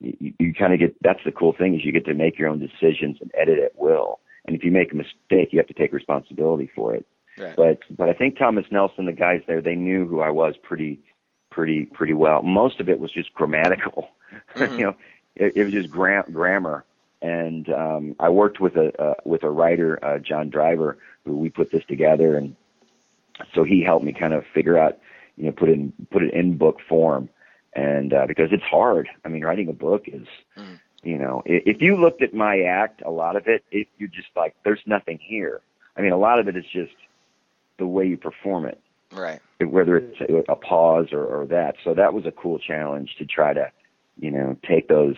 you, 0.00 0.32
you 0.38 0.54
kind 0.54 0.72
of 0.72 0.78
get 0.78 0.96
that's 1.02 1.20
the 1.24 1.32
cool 1.32 1.52
thing 1.52 1.74
is 1.74 1.84
you 1.84 1.92
get 1.92 2.04
to 2.06 2.14
make 2.14 2.38
your 2.38 2.48
own 2.48 2.58
decisions 2.58 3.18
and 3.20 3.30
edit 3.34 3.58
at 3.58 3.78
will. 3.78 4.20
And 4.46 4.56
if 4.56 4.64
you 4.64 4.70
make 4.70 4.92
a 4.92 4.96
mistake, 4.96 5.52
you 5.52 5.58
have 5.58 5.66
to 5.66 5.74
take 5.74 5.92
responsibility 5.92 6.70
for 6.74 6.94
it. 6.94 7.06
Right. 7.38 7.56
But 7.56 7.78
but 7.90 8.08
I 8.08 8.14
think 8.14 8.38
Thomas 8.38 8.66
Nelson, 8.70 9.06
the 9.06 9.12
guys 9.12 9.42
there, 9.46 9.60
they 9.60 9.74
knew 9.74 10.06
who 10.06 10.20
I 10.20 10.30
was 10.30 10.56
pretty 10.62 11.00
pretty 11.50 11.84
pretty 11.86 12.14
well. 12.14 12.42
Most 12.42 12.80
of 12.80 12.88
it 12.88 12.98
was 12.98 13.12
just 13.12 13.32
grammatical. 13.34 14.08
Mhm. 14.54 14.70
you 14.78 14.84
know, 14.84 14.94
it, 15.36 15.56
it 15.56 15.64
was 15.64 15.72
just 15.72 15.90
gram- 15.90 16.30
grammar. 16.32 16.84
And 17.20 17.68
um, 17.70 18.14
I 18.20 18.28
worked 18.28 18.60
with 18.60 18.76
a 18.76 19.00
uh, 19.00 19.14
with 19.24 19.42
a 19.42 19.50
writer, 19.50 19.98
uh, 20.04 20.18
John 20.18 20.50
Driver, 20.50 20.98
who 21.24 21.36
we 21.36 21.50
put 21.50 21.72
this 21.72 21.84
together, 21.86 22.36
and 22.36 22.54
so 23.54 23.64
he 23.64 23.82
helped 23.82 24.04
me 24.04 24.12
kind 24.12 24.32
of 24.32 24.44
figure 24.54 24.78
out, 24.78 24.98
you 25.36 25.46
know, 25.46 25.52
put 25.52 25.68
it 25.68 25.72
in 25.72 25.92
put 26.12 26.22
it 26.22 26.32
in 26.32 26.56
book 26.56 26.78
form, 26.88 27.28
and 27.74 28.12
uh, 28.12 28.26
because 28.26 28.48
it's 28.52 28.62
hard. 28.64 29.08
I 29.24 29.28
mean, 29.28 29.44
writing 29.44 29.68
a 29.68 29.72
book 29.72 30.04
is, 30.06 30.26
Mhm. 30.56 30.78
you 31.02 31.18
know, 31.18 31.42
if 31.44 31.80
you 31.80 31.96
looked 31.96 32.22
at 32.22 32.34
my 32.34 32.60
act, 32.62 33.02
a 33.02 33.10
lot 33.10 33.36
of 33.36 33.46
it, 33.46 33.64
it 33.70 33.88
you're 33.98 34.08
just 34.08 34.28
like, 34.36 34.54
there's 34.64 34.82
nothing 34.86 35.18
here. 35.20 35.60
I 35.96 36.00
mean, 36.02 36.12
a 36.12 36.18
lot 36.18 36.38
of 36.38 36.48
it 36.48 36.56
is 36.56 36.64
just 36.72 36.94
the 37.78 37.86
way 37.86 38.06
you 38.06 38.16
perform 38.16 38.66
it 38.66 38.80
Right. 39.10 39.40
whether 39.60 39.96
it's 39.96 40.20
a, 40.20 40.52
a 40.52 40.56
pause 40.56 41.08
or, 41.12 41.24
or 41.24 41.46
that. 41.46 41.74
So 41.84 41.94
that 41.94 42.14
was 42.14 42.26
a 42.26 42.30
cool 42.30 42.58
challenge 42.58 43.16
to 43.18 43.24
try 43.26 43.52
to, 43.52 43.70
you 44.18 44.30
know, 44.30 44.56
take 44.68 44.88
those 44.88 45.16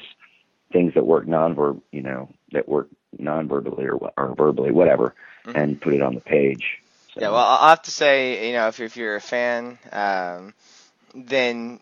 things 0.73 0.95
that 0.95 1.05
work 1.05 1.27
non-verb, 1.27 1.81
you 1.93 2.03
know, 2.03 2.29
that 2.53 2.69
work 2.69 2.89
non-verbally 3.19 3.87
or, 3.87 3.99
or 4.17 4.35
verbally, 4.35 4.71
whatever, 4.71 5.15
Mhm. 5.45 5.57
and 5.57 5.81
put 5.81 5.93
it 5.93 6.01
on 6.01 6.15
the 6.15 6.21
page. 6.21 6.79
So, 7.15 7.21
Yeah, 7.21 7.29
well, 7.31 7.39
I- 7.45 7.57
I'll 7.57 7.69
have 7.71 7.83
to 7.83 7.91
say, 7.91 8.47
you 8.49 8.55
know, 8.55 8.69
if, 8.69 8.81
if 8.81 8.97
you're 8.97 9.17
a 9.17 9.21
fan, 9.21 9.79
um, 9.93 10.55
then 11.15 11.81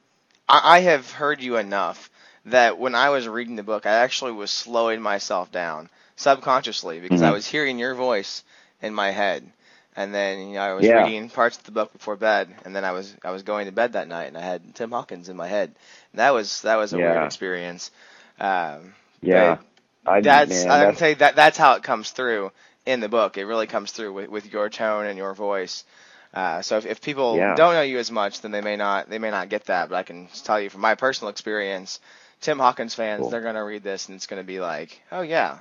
I, 0.49 0.77
I 0.77 0.81
have 0.81 1.11
heard 1.13 1.41
you 1.43 1.57
enough 1.57 2.11
that 2.47 2.79
when 2.79 2.95
I 2.95 3.11
was 3.11 3.29
reading 3.29 3.57
the 3.57 3.63
book, 3.63 3.87
I 3.87 3.93
actually 3.93 4.33
was 4.33 4.51
slowing 4.51 5.01
myself 5.03 5.53
down 5.53 5.91
subconsciously 6.17 7.01
because 7.01 7.23
I 7.23 7.31
Mhm. 7.31 7.33
was 7.33 7.47
hearing 7.47 7.79
your 7.79 7.95
voice 7.95 8.45
in 8.83 8.95
my 8.95 9.11
head, 9.11 9.51
and 9.97 10.15
then 10.15 10.49
you 10.49 10.55
know 10.55 10.61
I 10.63 10.75
was 10.75 10.91
Yeah. 10.91 10.93
reading 10.93 11.31
parts 11.31 11.59
of 11.59 11.65
the 11.65 11.73
book 11.73 11.93
before 11.93 12.17
bed, 12.17 12.55
and 12.65 12.75
then 12.75 12.85
I 12.85 12.93
was 12.93 13.15
I 13.25 13.31
was 13.31 13.43
going 13.43 13.67
to 13.67 13.73
bed 13.73 13.93
that 13.95 14.09
night, 14.09 14.27
and 14.29 14.39
I 14.39 14.43
had 14.43 14.75
Tim 14.75 14.91
Hawkins 14.91 15.29
in 15.29 15.37
my 15.37 15.49
head. 15.49 15.75
And 16.13 16.21
that 16.21 16.33
was 16.35 16.63
that 16.63 16.77
was 16.77 16.93
a 16.93 17.01
weird 17.01 17.23
experience. 17.23 17.91
Um, 18.39 18.95
yeah, 19.23 19.59
I, 20.07 20.21
that's 20.21 20.67
man, 20.67 20.81
I 20.81 20.87
can 20.87 20.97
that's, 20.97 20.99
say 20.99 21.15
that 21.15 21.37
that's 21.37 21.59
how 21.59 21.75
it 21.75 21.83
comes 21.83 22.11
through 22.11 22.53
in 22.87 23.01
the 23.01 23.09
book. 23.09 23.37
It 23.39 23.45
really 23.47 23.67
comes 23.67 23.93
through 23.93 24.13
with, 24.13 24.31
with 24.31 24.53
your 24.53 24.69
tone 24.71 25.07
and 25.07 25.19
your 25.19 25.35
voice. 25.35 25.85
Uh, 26.35 26.61
so 26.63 26.77
if, 26.77 26.87
if 26.87 27.01
people 27.01 27.37
Yeah. 27.37 27.55
don't 27.55 27.75
know 27.75 27.83
you 27.83 27.99
as 27.99 28.11
much, 28.11 28.43
then 28.43 28.51
they 28.51 28.61
may 28.61 28.77
not 28.77 29.09
they 29.09 29.19
may 29.19 29.31
not 29.31 29.49
get 29.49 29.65
that. 29.67 29.89
But 29.89 29.97
I 29.97 30.03
can 30.03 30.29
tell 30.45 30.61
you 30.61 30.69
from 30.71 30.81
my 30.83 30.95
personal 30.95 31.31
experience, 31.31 32.01
Tim 32.41 32.59
Hawkins 32.59 32.95
fans 32.95 33.23
Cool. 33.23 33.31
they're 33.31 33.43
gonna 33.43 33.65
read 33.65 33.83
this 33.83 34.09
and 34.09 34.17
it's 34.17 34.27
gonna 34.27 34.45
be 34.45 34.61
like, 34.61 35.01
oh 35.11 35.23
yeah, 35.23 35.59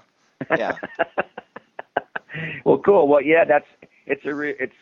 yeah. 0.58 0.78
well, 2.66 2.78
cool. 2.80 3.08
Well, 3.08 3.22
yeah, 3.22 3.46
that's 3.46 3.66
it's 4.06 4.26
a 4.26 4.34
re- 4.34 4.56
it's 4.60 4.74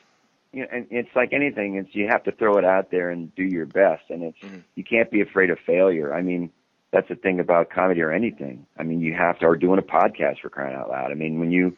you 0.52 0.62
know, 0.62 0.68
and 0.72 0.88
it's 0.90 1.10
like 1.16 1.34
anything. 1.34 1.76
It's 1.76 1.94
you 1.94 2.08
have 2.08 2.24
to 2.24 2.32
throw 2.32 2.58
it 2.58 2.66
out 2.66 2.90
there 2.92 3.10
and 3.10 3.34
do 3.36 3.44
your 3.44 3.66
best, 3.66 4.04
and 4.10 4.24
it's 4.24 4.38
Mhm. 4.40 4.64
you 4.76 4.84
can't 4.84 5.10
be 5.12 5.22
afraid 5.22 5.50
of 5.50 5.60
failure. 5.60 6.14
I 6.14 6.22
mean, 6.22 6.50
that's 6.92 7.10
the 7.10 7.16
thing 7.16 7.40
about 7.40 7.70
comedy 7.70 8.02
or 8.02 8.12
anything. 8.12 8.66
I 8.78 8.84
mean, 8.84 9.02
you 9.02 9.14
have 9.14 9.40
to. 9.40 9.46
Or 9.46 9.56
doing 9.56 9.80
a 9.80 9.84
podcast 9.84 10.40
for 10.42 10.50
crying 10.50 10.76
out 10.76 10.90
loud. 10.90 11.12
I 11.12 11.16
mean, 11.16 11.40
when 11.40 11.52
you 11.52 11.78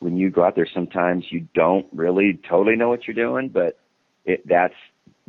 when 0.00 0.16
you 0.16 0.30
go 0.30 0.44
out 0.44 0.54
there, 0.54 0.68
sometimes 0.72 1.24
you 1.30 1.46
don't 1.54 1.86
really 1.92 2.38
totally 2.48 2.76
know 2.76 2.88
what 2.88 3.06
you're 3.06 3.14
doing, 3.14 3.48
but 3.48 3.78
it 4.24 4.46
that's 4.46 4.74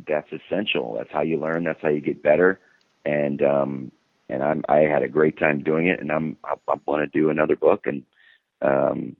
that's 0.06 0.28
essential. 0.32 0.94
That's 0.96 1.10
how 1.10 1.22
you 1.22 1.38
learn. 1.38 1.64
That's 1.64 1.80
how 1.80 1.88
you 1.88 2.00
get 2.00 2.22
better. 2.22 2.60
And 3.04 3.42
um, 3.42 3.92
and 4.28 4.42
I'm 4.42 4.64
I 4.68 4.78
had 4.80 5.02
a 5.02 5.08
great 5.08 5.38
time 5.38 5.62
doing 5.62 5.88
it, 5.88 6.00
and 6.00 6.12
I'm 6.12 6.36
I, 6.44 6.54
I 6.68 6.74
want 6.86 7.10
to 7.10 7.18
do 7.18 7.30
another 7.30 7.56
book, 7.56 7.86
and 7.86 8.02
um, 8.62 9.16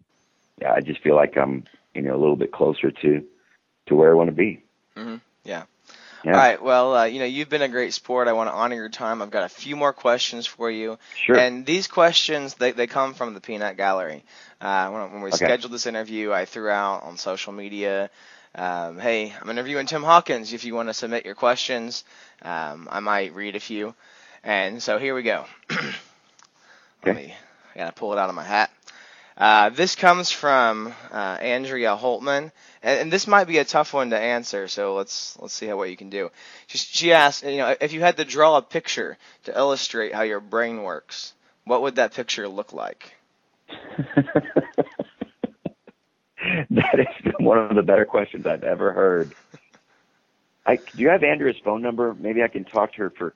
yeah, 0.61 0.73
I 0.73 0.81
just 0.81 1.03
feel 1.03 1.17
like 1.17 1.37
I'm 1.37 1.65
you 1.95 2.03
know 2.03 2.15
a 2.15 2.21
little 2.21 2.37
bit 2.37 2.53
closer 2.53 2.91
to 2.91 3.25
to 3.87 3.95
where 3.95 4.11
I 4.11 4.15
want 4.15 4.29
to 4.29 4.37
be. 4.37 4.63
hmm 4.97 5.17
Yeah. 5.45 5.65
Yeah. 6.25 6.33
All 6.33 6.41
right. 6.41 6.63
Well, 6.63 6.97
uh, 6.97 7.05
you 7.05 7.19
know, 7.21 7.25
you've 7.27 7.49
been 7.49 7.63
a 7.63 7.69
great 7.69 7.95
sport. 7.95 8.29
I 8.29 8.33
want 8.33 8.49
to 8.51 8.55
honor 8.55 8.75
your 8.77 8.89
time. 8.89 9.23
I've 9.23 9.31
got 9.31 9.45
a 9.45 9.49
few 9.49 9.77
more 9.77 9.93
questions 9.93 10.47
for 10.47 10.71
you. 10.71 10.99
Sure. 11.15 11.37
And 11.39 11.65
these 11.67 11.87
questions, 11.89 12.55
they, 12.55 12.73
they 12.73 12.87
come 12.87 13.15
from 13.15 13.35
the 13.35 13.41
Peanut 13.41 13.77
Gallery. 13.77 14.25
Uh, 14.61 14.91
when, 14.91 15.13
when 15.13 15.23
we 15.23 15.31
Okay. 15.33 15.47
scheduled 15.47 15.73
this 15.73 15.87
interview, 15.87 16.33
I 16.33 16.45
threw 16.45 16.69
out 16.71 17.05
on 17.05 17.17
social 17.17 17.53
media, 17.53 18.11
um, 18.55 18.99
hey, 18.99 19.33
I'm 19.41 19.51
interviewing 19.51 19.87
Tim 19.87 20.03
Hawkins. 20.03 20.53
If 20.53 20.65
you 20.65 20.75
want 20.75 20.89
to 20.89 20.95
submit 20.95 21.25
your 21.25 21.35
questions, 21.35 22.05
um, 22.43 22.89
I 22.91 23.01
might 23.01 23.35
read 23.35 23.57
a 23.57 23.61
few. 23.61 23.95
And 24.45 24.83
so 24.83 24.99
here 24.99 25.15
we 25.15 25.23
go. 25.23 25.45
Let 25.71 25.81
Okay. 27.03 27.15
me, 27.15 27.35
I 27.75 27.79
gotta 27.79 27.93
pull 27.93 28.13
it 28.13 28.19
out 28.19 28.29
of 28.29 28.35
my 28.35 28.45
hat. 28.45 28.71
Uh, 29.39 29.71
this 29.71 29.95
comes 29.95 30.33
from 30.33 30.93
uh, 31.13 31.39
Andrea 31.41 31.97
Holtman, 31.97 32.51
and, 32.83 33.01
and 33.03 33.13
this 33.13 33.29
might 33.29 33.45
be 33.47 33.59
a 33.59 33.65
tough 33.65 33.95
one 33.95 34.11
to 34.11 34.19
answer. 34.19 34.67
So 34.67 34.97
let's 34.97 35.39
let's 35.39 35.55
see 35.55 35.67
how 35.67 35.77
what 35.77 35.91
you 35.91 35.97
can 35.97 36.11
do. 36.11 36.31
She, 36.67 36.79
she 36.79 37.13
asked, 37.13 37.45
you 37.45 37.59
know, 37.59 37.77
if 37.81 37.93
you 37.93 38.01
had 38.01 38.17
to 38.17 38.25
draw 38.25 38.57
a 38.57 38.63
picture 38.63 39.17
to 39.45 39.57
illustrate 39.57 40.13
how 40.13 40.23
your 40.23 40.41
brain 40.41 40.83
works, 40.83 41.35
what 41.65 41.83
would 41.83 41.95
that 41.97 42.15
picture 42.15 42.49
look 42.49 42.73
like? 42.73 43.15
that 46.71 46.99
is 46.99 47.33
one 47.39 47.59
of 47.59 47.77
the 47.77 47.83
better 47.83 48.05
questions 48.05 48.45
I've 48.45 48.65
ever 48.65 48.93
heard. 48.93 49.33
I 50.67 50.77
do 50.77 50.83
you 51.03 51.11
have 51.11 51.23
Andrea's 51.23 51.57
phone 51.65 51.81
number? 51.81 52.13
Maybe 52.19 52.43
I 52.43 52.49
can 52.49 52.65
talk 52.65 52.93
to 52.95 52.99
her 53.03 53.11
for. 53.11 53.35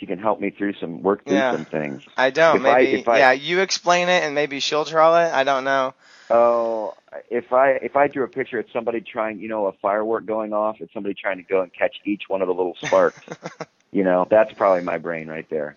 She 0.00 0.06
can 0.06 0.18
help 0.18 0.40
me 0.40 0.48
through 0.48 0.72
some 0.80 1.02
work 1.02 1.26
through 1.26 1.36
Yeah. 1.36 1.52
some 1.52 1.66
things. 1.66 2.02
I 2.16 2.30
don't. 2.30 2.56
If 2.56 2.62
maybe 2.62 2.92
if 3.00 3.06
I- 3.08 3.18
yeah. 3.18 3.32
You 3.32 3.60
explain 3.60 4.08
it, 4.08 4.24
and 4.24 4.34
maybe 4.34 4.58
she'll 4.58 4.84
draw 4.84 5.20
it. 5.26 5.30
I 5.32 5.44
don't 5.44 5.62
know. 5.64 5.92
Oh, 6.30 6.94
if 7.28 7.52
I 7.52 7.72
if 7.82 7.96
I 7.96 8.08
drew 8.08 8.24
a 8.24 8.28
picture 8.28 8.58
of 8.58 8.66
somebody 8.72 9.02
trying, 9.02 9.40
you 9.40 9.48
know, 9.48 9.66
a 9.66 9.72
firework 9.72 10.24
going 10.24 10.54
off, 10.54 10.80
and 10.80 10.88
somebody 10.94 11.14
trying 11.14 11.36
to 11.36 11.42
go 11.42 11.60
and 11.60 11.70
catch 11.72 11.96
each 12.06 12.22
one 12.28 12.40
of 12.40 12.48
the 12.48 12.54
little 12.54 12.76
sparks, 12.76 13.20
you 13.92 14.02
know, 14.04 14.26
that's 14.30 14.52
probably 14.54 14.82
my 14.82 14.96
brain 14.96 15.28
right 15.28 15.48
there. 15.50 15.76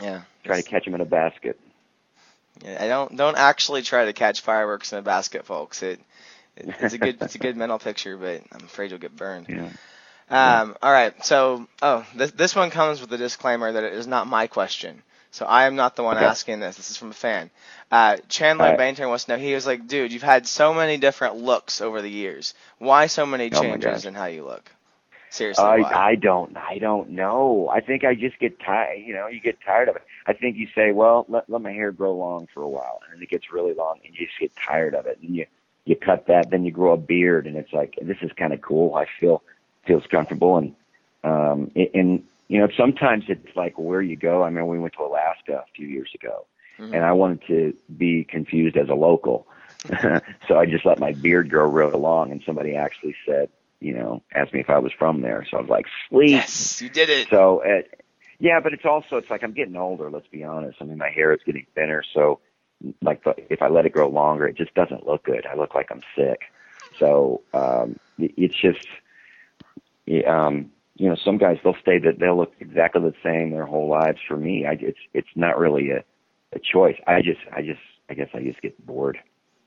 yeah. 0.00 0.22
Try 0.44 0.62
to 0.62 0.66
catch 0.66 0.86
them 0.86 0.94
in 0.94 1.02
a 1.02 1.04
basket. 1.04 1.60
Yeah, 2.64 2.78
I 2.82 2.88
don't 2.88 3.14
don't 3.16 3.36
actually 3.36 3.82
try 3.82 4.06
to 4.06 4.12
catch 4.14 4.40
fireworks 4.40 4.92
in 4.92 4.98
a 4.98 5.02
basket, 5.02 5.44
folks. 5.44 5.82
It, 5.82 6.00
it 6.56 6.74
it's 6.80 6.94
a 6.94 6.98
good 6.98 7.18
it's 7.20 7.34
a 7.34 7.38
good 7.38 7.56
mental 7.58 7.78
picture, 7.78 8.16
but 8.16 8.42
I'm 8.52 8.64
afraid 8.64 8.90
you'll 8.90 9.00
get 9.00 9.14
burned. 9.16 9.48
Yeah. 9.50 9.68
Um, 10.30 10.76
all 10.82 10.92
right. 10.92 11.14
So, 11.24 11.68
oh, 11.82 12.06
this 12.14 12.32
this 12.32 12.56
one 12.56 12.70
comes 12.70 13.00
with 13.00 13.12
a 13.12 13.18
disclaimer 13.18 13.72
that 13.72 13.84
it 13.84 13.92
is 13.94 14.06
not 14.06 14.26
my 14.28 14.46
question. 14.46 15.02
So 15.32 15.46
I 15.46 15.64
am 15.66 15.76
not 15.76 15.96
the 15.96 16.02
one 16.04 16.16
Okay. 16.16 16.18
asking 16.18 16.60
this. 16.60 16.76
This 16.76 16.90
is 16.90 16.96
from 16.96 17.10
a 17.10 17.14
fan. 17.14 17.50
Uh, 17.90 18.18
Chandler 18.28 18.72
right. 18.72 18.74
Bainter 18.74 19.08
wants 19.08 19.24
to 19.24 19.32
know. 19.32 19.38
He 19.38 19.54
was 19.54 19.66
like, 19.66 19.86
"Dude, 19.88 20.12
you've 20.12 20.22
had 20.22 20.46
so 20.46 20.74
many 20.74 20.98
different 20.98 21.36
looks 21.36 21.80
over 21.80 22.02
the 22.02 22.10
years. 22.10 22.54
Why 22.78 23.06
so 23.06 23.26
many 23.26 23.50
Oh 23.52 23.62
changes 23.62 24.04
gosh. 24.04 24.06
in 24.06 24.14
how 24.14 24.26
you 24.26 24.44
look?" 24.44 24.70
Seriously, 25.30 25.70
I 25.70 25.76
why? 25.76 25.94
I 25.94 26.14
don't 26.16 26.56
I 26.56 26.78
don't 26.78 27.10
know. 27.10 27.68
I 27.70 27.80
think 27.80 28.04
I 28.04 28.14
just 28.14 28.38
get 28.38 28.58
tired. 28.60 28.98
You 29.04 29.14
know, 29.14 29.26
you 29.28 29.40
get 29.40 29.58
tired 29.64 29.88
of 29.88 29.96
it. 29.96 30.02
I 30.26 30.32
think 30.32 30.56
you 30.56 30.66
say, 30.74 30.92
well, 30.92 31.26
let 31.28 31.48
let 31.50 31.60
my 31.60 31.72
hair 31.72 31.92
grow 31.92 32.14
long 32.14 32.46
for 32.54 32.62
a 32.62 32.68
while, 32.68 33.00
and 33.04 33.14
then 33.16 33.22
it 33.22 33.30
gets 33.30 33.52
really 33.52 33.74
long, 33.74 33.98
and 34.04 34.14
you 34.14 34.26
just 34.26 34.38
get 34.40 34.52
tired 34.56 34.94
of 34.94 35.06
it, 35.06 35.18
and 35.22 35.34
you 35.36 35.46
you 35.84 35.96
cut 35.96 36.26
that, 36.28 36.50
then 36.50 36.64
you 36.64 36.72
grow 36.72 36.92
a 36.92 36.96
beard, 36.96 37.46
and 37.46 37.56
it's 37.56 37.72
like 37.72 37.94
this 38.00 38.16
is 38.22 38.30
kind 38.38 38.52
of 38.52 38.62
cool. 38.62 38.94
I 38.94 39.06
feel 39.20 39.42
feels 39.90 40.04
comfortable, 40.08 40.56
and 40.56 40.72
um, 41.24 41.70
it, 41.74 41.90
and 41.94 42.22
you 42.48 42.60
know 42.60 42.68
sometimes 42.78 43.24
it's 43.28 43.56
like 43.56 43.76
where 43.76 44.00
you 44.02 44.16
go. 44.16 44.44
I 44.44 44.50
mean, 44.50 44.66
we 44.68 44.78
went 44.78 44.94
to 44.98 45.02
Alaska 45.02 45.54
a 45.66 45.70
few 45.74 45.88
years 45.88 46.10
ago, 46.14 46.46
Mhm. 46.78 46.94
and 46.94 47.04
I 47.04 47.12
wanted 47.12 47.42
to 47.48 47.74
be 47.98 48.24
confused 48.24 48.76
as 48.76 48.88
a 48.88 48.94
local, 48.94 49.48
so 50.46 50.56
I 50.58 50.66
just 50.66 50.86
let 50.86 51.00
my 51.00 51.12
beard 51.12 51.50
grow 51.50 51.68
real 51.68 51.90
long, 51.98 52.30
and 52.30 52.40
somebody 52.46 52.76
actually 52.76 53.16
said, 53.26 53.48
you 53.80 53.94
know, 53.94 54.22
asked 54.34 54.52
me 54.54 54.60
if 54.60 54.70
I 54.70 54.78
was 54.78 54.92
from 54.96 55.22
there, 55.22 55.44
so 55.50 55.56
I 55.58 55.60
was 55.60 55.70
like, 55.70 55.86
sweet. 56.08 56.30
yes, 56.30 56.80
you 56.80 56.88
did 56.88 57.10
it. 57.10 57.26
So, 57.30 57.62
uh, 57.64 57.82
yeah, 58.38 58.60
but 58.60 58.72
it's 58.72 58.84
also 58.84 59.16
it's 59.16 59.28
like 59.30 59.42
I'm 59.42 59.52
getting 59.54 59.76
older. 59.76 60.08
Let's 60.10 60.28
be 60.28 60.44
honest. 60.44 60.78
I 60.80 60.84
mean, 60.84 60.98
my 60.98 61.10
hair 61.10 61.32
is 61.32 61.40
getting 61.44 61.66
thinner, 61.74 62.04
so 62.14 62.38
like 63.02 63.22
if 63.50 63.60
I 63.60 63.68
let 63.68 63.86
it 63.86 63.92
grow 63.92 64.08
longer, 64.08 64.46
it 64.46 64.56
just 64.56 64.72
doesn't 64.74 65.06
look 65.06 65.24
good. 65.24 65.44
I 65.46 65.56
look 65.56 65.74
like 65.74 65.88
I'm 65.90 66.02
sick. 66.16 66.40
So 66.98 67.42
um, 67.52 67.98
it- 68.18 68.34
it's 68.36 68.54
just, 68.60 68.86
um, 70.26 70.70
you 70.96 71.08
know, 71.08 71.16
some 71.24 71.38
guys 71.38 71.58
they'll 71.64 71.76
stay 71.80 71.98
that 71.98 72.18
they'll 72.18 72.36
look 72.36 72.52
exactly 72.60 73.02
the 73.02 73.14
same 73.22 73.50
their 73.50 73.66
whole 73.66 73.88
lives. 73.88 74.18
For 74.26 74.36
me, 74.36 74.66
I 74.66 74.72
it's 74.72 74.98
it's 75.14 75.28
not 75.34 75.58
really 75.58 75.90
a 75.90 76.04
a 76.52 76.58
choice. 76.58 76.96
I 77.06 77.22
just 77.22 77.40
I 77.52 77.62
just 77.62 77.80
I 78.08 78.14
guess 78.14 78.28
I 78.34 78.42
just 78.42 78.60
get 78.60 78.84
bored. 78.84 79.18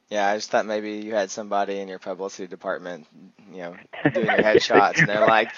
Yeah, 0.09 0.29
I 0.29 0.35
just 0.35 0.51
thought 0.51 0.65
maybe 0.67 0.97
you 0.97 1.15
had 1.15 1.31
somebody 1.31 1.79
in 1.79 1.87
your 1.87 1.97
publicity 1.97 2.45
department, 2.45 3.07
you 3.51 3.59
know, 3.59 3.75
doing 4.13 4.27
your 4.27 4.37
headshots, 4.37 4.99
and 4.99 5.07
they're 5.07 5.25
like, 5.25 5.49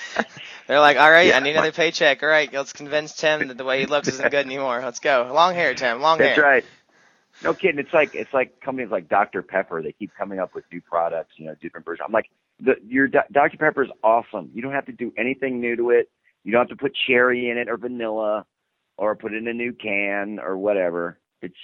they're 0.67 0.79
like, 0.79 0.97
all 0.97 1.11
right, 1.11 1.33
I 1.33 1.39
need 1.39 1.51
another 1.51 1.73
paycheck. 1.73 2.23
All 2.23 2.29
right, 2.29 2.51
let's 2.53 2.71
convince 2.71 3.15
Tim 3.15 3.49
that 3.49 3.57
the 3.57 3.65
way 3.65 3.81
he 3.81 3.85
looks 3.85 4.07
isn't 4.07 4.31
good 4.31 4.45
anymore. 4.45 4.81
Let's 4.81 4.99
go. 4.99 5.29
Long 5.33 5.55
hair, 5.55 5.73
Tim. 5.73 5.99
Long 5.99 6.19
That's 6.19 6.35
hair. 6.35 6.43
That's 6.43 6.63
right. 6.63 6.65
No 7.43 7.53
kidding. 7.53 7.79
It's 7.79 7.93
like 7.93 8.15
it's 8.15 8.33
like 8.33 8.61
companies 8.61 8.91
like 8.91 9.09
Dr 9.09 9.41
Pepper. 9.41 9.81
They 9.81 9.91
keep 9.91 10.15
coming 10.15 10.39
up 10.39 10.55
with 10.55 10.63
new 10.71 10.79
products, 10.79 11.33
you 11.35 11.47
know, 11.47 11.55
different 11.61 11.85
versions. 11.85 12.05
I'm 12.07 12.13
like, 12.13 12.29
the 12.59 12.75
your 12.85 13.07
Dr 13.07 13.57
Pepper 13.57 13.83
is 13.83 13.91
awesome. 14.03 14.49
You 14.53 14.61
don't 14.61 14.73
have 14.73 14.85
to 14.85 14.91
do 14.91 15.13
anything 15.17 15.59
new 15.59 15.75
to 15.75 15.89
it. 15.91 16.09
You 16.43 16.51
don't 16.51 16.61
have 16.61 16.77
to 16.77 16.81
put 16.81 16.95
cherry 17.07 17.49
in 17.49 17.57
it 17.57 17.69
or 17.69 17.77
vanilla, 17.77 18.45
or 18.97 19.15
put 19.15 19.33
in 19.33 19.47
a 19.47 19.53
new 19.53 19.73
can 19.73 20.39
or 20.39 20.57
whatever. 20.57 21.17
It's 21.41 21.55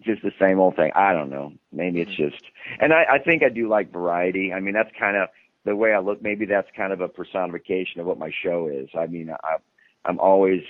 just 0.00 0.22
the 0.22 0.32
same 0.38 0.58
old 0.58 0.76
thing. 0.76 0.92
I 0.94 1.12
don't 1.12 1.30
know. 1.30 1.52
Maybe 1.72 2.00
it's 2.00 2.14
just, 2.14 2.42
and 2.80 2.92
I, 2.92 3.04
I 3.12 3.18
think 3.18 3.42
I 3.42 3.48
do 3.48 3.68
like 3.68 3.92
variety. 3.92 4.52
I 4.52 4.60
mean, 4.60 4.74
that's 4.74 4.90
kind 4.98 5.16
of 5.16 5.28
the 5.64 5.76
way 5.76 5.92
I 5.92 6.00
look. 6.00 6.20
Maybe 6.22 6.44
that's 6.46 6.68
kind 6.76 6.92
of 6.92 7.00
a 7.00 7.08
personification 7.08 8.00
of 8.00 8.06
what 8.06 8.18
my 8.18 8.30
show 8.42 8.68
is. 8.68 8.88
I 8.98 9.06
mean, 9.06 9.30
I, 9.30 9.56
I'm 10.04 10.18
always 10.18 10.62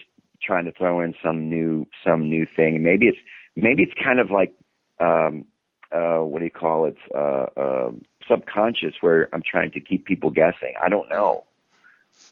trying 0.42 0.66
to 0.66 0.72
throw 0.72 1.00
in 1.00 1.14
some 1.24 1.48
new, 1.48 1.86
some 2.04 2.28
new 2.28 2.46
thing. 2.54 2.76
And 2.76 2.84
maybe 2.84 3.06
it's, 3.06 3.18
maybe 3.56 3.82
it's 3.82 3.94
kind 4.02 4.20
of 4.20 4.30
like, 4.30 4.52
um, 5.00 5.46
uh, 5.90 6.18
what 6.18 6.40
do 6.40 6.44
you 6.44 6.50
call 6.50 6.86
it? 6.86 6.96
Uh, 7.14 7.46
uh, 7.58 7.90
subconscious 8.28 8.94
where 9.00 9.28
I'm 9.32 9.42
trying 9.42 9.72
to 9.72 9.80
keep 9.80 10.04
people 10.04 10.30
guessing. 10.30 10.74
I 10.80 10.88
don't 10.88 11.08
know. 11.08 11.44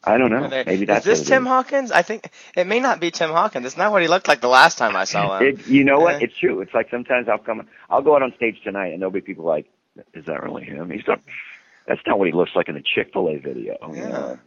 I 0.03 0.17
don't 0.17 0.31
know. 0.31 0.47
Maybe 0.47 0.85
that's 0.85 1.05
is 1.05 1.19
this 1.19 1.27
Tim 1.27 1.43
is. 1.43 1.47
Hawkins? 1.47 1.91
I 1.91 2.01
think 2.01 2.29
it 2.55 2.67
may 2.67 2.79
not 2.79 2.99
be 2.99 3.11
Tim 3.11 3.29
Hawkins. 3.29 3.65
It's 3.65 3.77
not 3.77 3.91
what 3.91 4.01
he 4.01 4.07
looked 4.07 4.27
like 4.27 4.41
the 4.41 4.49
last 4.49 4.77
time 4.77 4.95
I 4.95 5.05
saw 5.05 5.37
him. 5.37 5.47
It, 5.47 5.67
you 5.67 5.83
know 5.83 5.99
what? 5.99 6.21
It's 6.21 6.37
true. 6.37 6.61
It's 6.61 6.73
like 6.73 6.89
sometimes 6.89 7.27
I'll 7.29 7.37
come, 7.37 7.67
I'll 7.89 8.01
go 8.01 8.15
out 8.15 8.21
on 8.21 8.33
stage 8.35 8.61
tonight, 8.63 8.87
and 8.87 9.01
there'll 9.01 9.11
be 9.11 9.21
people 9.21 9.45
like, 9.45 9.69
"Is 10.13 10.25
that 10.25 10.43
really 10.43 10.65
him?" 10.65 10.89
He's 10.89 11.07
not. 11.07 11.21
That's 11.85 12.01
not 12.07 12.17
what 12.17 12.27
he 12.27 12.33
looks 12.33 12.51
like 12.55 12.69
in 12.69 12.75
the 12.75 12.81
Chick 12.81 13.11
Fil 13.13 13.29
A 13.29 13.37
video. 13.37 13.77
Yeah. 13.81 13.95
You 13.95 14.09
know? 14.09 14.39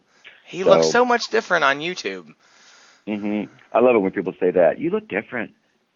He 0.46 0.62
so, 0.62 0.68
looks 0.70 0.90
so 0.90 1.04
much 1.04 1.28
different 1.28 1.64
on 1.64 1.80
YouTube. 1.80 2.34
Mm-hmm. 3.06 3.52
I 3.72 3.80
love 3.80 3.94
it 3.94 3.98
when 3.98 4.12
people 4.12 4.34
say 4.38 4.50
that. 4.52 4.78
You 4.78 4.90
look 4.90 5.08
different. 5.08 5.52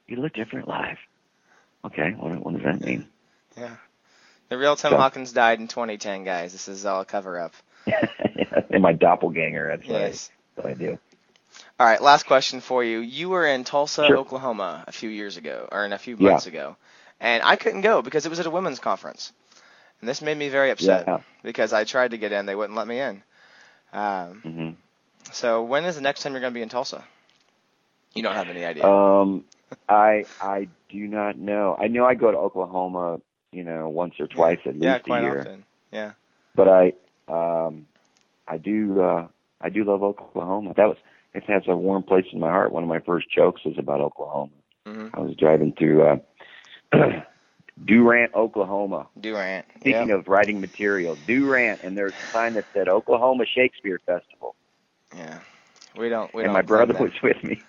You 0.06 0.16
look 0.16 0.32
different 0.32 0.68
live. 0.68 0.98
Okay. 1.84 2.10
What, 2.16 2.44
what 2.44 2.54
does 2.54 2.62
that 2.64 2.80
mean? 2.80 3.08
Yeah. 3.56 3.76
The 4.50 4.58
real 4.58 4.76
Tim 4.76 4.90
so, 4.90 4.96
Hawkins 4.96 5.32
died 5.32 5.60
in 5.60 5.68
2010, 5.68 6.24
guys. 6.24 6.52
This 6.52 6.66
is 6.66 6.84
all 6.84 7.00
a 7.00 7.04
cover 7.04 7.38
up. 7.38 7.54
and 8.70 8.82
my 8.82 8.92
doppelganger. 8.92 9.68
That's 9.68 9.88
yes. 9.88 10.30
what, 10.56 10.66
I, 10.66 10.68
what 10.68 10.76
I 10.76 10.78
do. 10.78 10.98
All 11.78 11.86
right, 11.86 12.02
last 12.02 12.26
question 12.26 12.60
for 12.60 12.84
you. 12.84 12.98
You 12.98 13.30
were 13.30 13.46
in 13.46 13.64
Tulsa, 13.64 14.06
sure. 14.06 14.18
Oklahoma 14.18 14.84
a 14.86 14.92
few 14.92 15.08
years 15.08 15.36
ago, 15.36 15.68
or 15.70 15.84
in 15.86 15.92
a 15.92 15.98
few 15.98 16.16
months 16.16 16.46
yeah. 16.46 16.52
ago, 16.52 16.76
and 17.20 17.42
I 17.42 17.56
couldn't 17.56 17.80
go 17.80 18.02
because 18.02 18.26
it 18.26 18.28
was 18.28 18.40
at 18.40 18.46
a 18.46 18.50
women's 18.50 18.80
conference, 18.80 19.32
and 20.00 20.08
this 20.08 20.20
made 20.20 20.36
me 20.36 20.48
very 20.48 20.70
upset 20.70 21.04
yeah. 21.06 21.20
because 21.42 21.72
I 21.72 21.84
tried 21.84 22.10
to 22.10 22.18
get 22.18 22.32
in, 22.32 22.44
they 22.44 22.54
wouldn't 22.54 22.76
let 22.76 22.86
me 22.86 23.00
in. 23.00 23.22
Um, 23.92 24.42
mm-hmm. 24.44 24.70
So 25.32 25.62
when 25.62 25.84
is 25.84 25.94
the 25.94 26.02
next 26.02 26.22
time 26.22 26.32
you're 26.32 26.40
going 26.40 26.52
to 26.52 26.58
be 26.58 26.62
in 26.62 26.68
Tulsa? 26.68 27.04
You 28.14 28.22
don't 28.22 28.34
have 28.34 28.48
any 28.48 28.64
idea. 28.64 28.84
Um, 28.84 29.44
I 29.88 30.24
I 30.40 30.68
do 30.88 31.06
not 31.06 31.38
know. 31.38 31.76
I 31.80 31.86
know 31.86 32.04
I 32.04 32.14
go 32.14 32.30
to 32.30 32.36
Oklahoma, 32.36 33.20
you 33.52 33.64
know, 33.64 33.88
once 33.88 34.14
or 34.18 34.26
twice 34.26 34.58
yeah. 34.64 34.70
at 34.70 34.74
least 34.74 34.84
yeah, 34.84 34.98
quite 34.98 35.22
a 35.22 35.22
year. 35.22 35.40
Often. 35.40 35.64
Yeah. 35.92 36.12
But 36.54 36.68
I 36.68 36.92
um 37.28 37.86
I 38.46 38.58
do 38.58 39.00
uh 39.00 39.26
I 39.60 39.68
do 39.68 39.84
love 39.84 40.02
Oklahoma. 40.02 40.74
That 40.76 40.88
was 40.88 40.96
it 41.34 41.44
has 41.44 41.62
a 41.68 41.76
warm 41.76 42.02
place 42.02 42.26
in 42.32 42.40
my 42.40 42.50
heart. 42.50 42.72
One 42.72 42.82
of 42.82 42.88
my 42.88 43.00
first 43.00 43.30
jokes 43.30 43.64
was 43.64 43.78
about 43.78 44.00
Oklahoma. 44.00 44.52
Mm-hmm. 44.86 45.08
I 45.14 45.20
was 45.20 45.36
driving 45.36 45.72
through 45.72 46.02
uh 46.02 46.16
Durant, 47.84 48.34
Oklahoma. 48.34 49.06
Durant. 49.18 49.66
Speaking 49.80 50.08
yep. 50.08 50.18
of 50.18 50.28
writing 50.28 50.60
material, 50.60 51.16
Durant, 51.26 51.82
and 51.82 51.96
there's 51.96 52.12
a 52.12 52.32
sign 52.32 52.54
that 52.54 52.66
said 52.74 52.88
Oklahoma 52.88 53.44
Shakespeare 53.46 53.98
Festival. 54.04 54.54
Yeah, 55.16 55.38
we 55.96 56.08
don't. 56.08 56.32
We 56.34 56.42
and 56.42 56.48
don't 56.48 56.54
my 56.54 56.62
brother 56.62 56.94
was 56.94 57.12
with 57.22 57.42
me, 57.42 57.62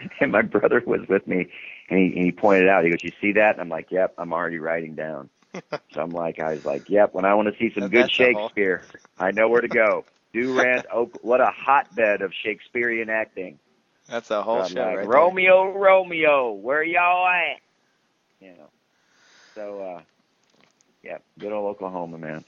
and 0.20 0.32
my 0.32 0.42
brother 0.42 0.82
was 0.86 1.06
with 1.08 1.26
me, 1.26 1.48
and 1.88 1.98
he, 1.98 2.06
and 2.16 2.24
he 2.24 2.32
pointed 2.32 2.68
out. 2.68 2.84
He 2.84 2.90
goes, 2.90 3.02
"You 3.02 3.12
see 3.20 3.32
that?" 3.32 3.52
And 3.52 3.60
I'm 3.60 3.68
like, 3.68 3.90
"Yep, 3.90 4.14
I'm 4.18 4.32
already 4.32 4.58
writing 4.58 4.94
down." 4.94 5.30
so 5.54 6.00
I'm 6.00 6.10
like, 6.10 6.38
I 6.40 6.52
was 6.52 6.64
like, 6.64 6.88
"Yep, 6.90 7.14
when 7.14 7.24
I 7.24 7.34
want 7.34 7.52
to 7.52 7.58
see 7.58 7.72
some 7.78 7.88
good 7.88 8.10
Shakespeare, 8.10 8.82
I 9.18 9.30
know 9.30 9.48
where 9.48 9.60
to 9.60 9.68
go." 9.68 10.04
Durant, 10.32 10.86
Oak, 10.92 11.18
what 11.22 11.40
a 11.40 11.50
hotbed 11.50 12.22
of 12.22 12.32
Shakespearean 12.34 13.08
acting. 13.08 13.58
That's 14.08 14.30
a 14.30 14.42
whole 14.42 14.64
so 14.64 14.74
show, 14.74 14.84
like, 14.84 14.96
right 14.98 15.06
Romeo, 15.06 15.72
there. 15.72 15.80
Romeo, 15.80 16.52
where 16.52 16.82
y'all 16.82 17.26
at? 17.26 17.60
You 18.40 18.50
know. 18.50 18.68
So, 19.54 19.82
uh, 19.82 20.02
yeah, 21.02 21.18
good 21.38 21.52
old 21.52 21.76
Oklahoma, 21.76 22.18
man. 22.18 22.44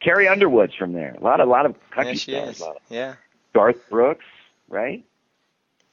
Carrie 0.00 0.28
Underwood's 0.28 0.74
from 0.74 0.92
there. 0.92 1.14
A 1.18 1.22
lot, 1.22 1.40
a 1.40 1.44
lot 1.44 1.66
of 1.66 1.76
country 1.90 2.20
yeah, 2.26 2.50
stars. 2.52 2.60
Is. 2.60 2.66
Yeah. 2.90 3.14
Garth 3.54 3.88
Brooks, 3.88 4.24
right? 4.68 5.04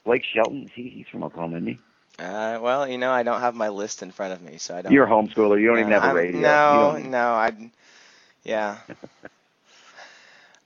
Blake 0.05 0.23
Shelton, 0.33 0.69
he, 0.73 0.89
he's 0.89 1.07
from 1.07 1.23
Oklahoma, 1.23 1.57
isn't 1.57 1.67
he? 1.67 1.79
Uh, 2.19 2.59
well, 2.61 2.87
you 2.87 2.97
know, 2.97 3.11
I 3.11 3.23
don't 3.23 3.39
have 3.39 3.55
my 3.55 3.69
list 3.69 4.03
in 4.03 4.11
front 4.11 4.33
of 4.33 4.41
me, 4.41 4.57
so 4.57 4.75
I 4.75 4.81
don't. 4.81 4.91
You're 4.91 5.05
a 5.05 5.09
homeschooler. 5.09 5.59
You 5.59 5.67
don't 5.67 5.79
even 5.79 5.91
have 5.91 6.03
a 6.03 6.07
I'm, 6.07 6.15
radio. 6.15 6.39
No, 6.41 6.97
no, 6.97 7.27
I. 7.31 7.71
Yeah. 8.43 8.77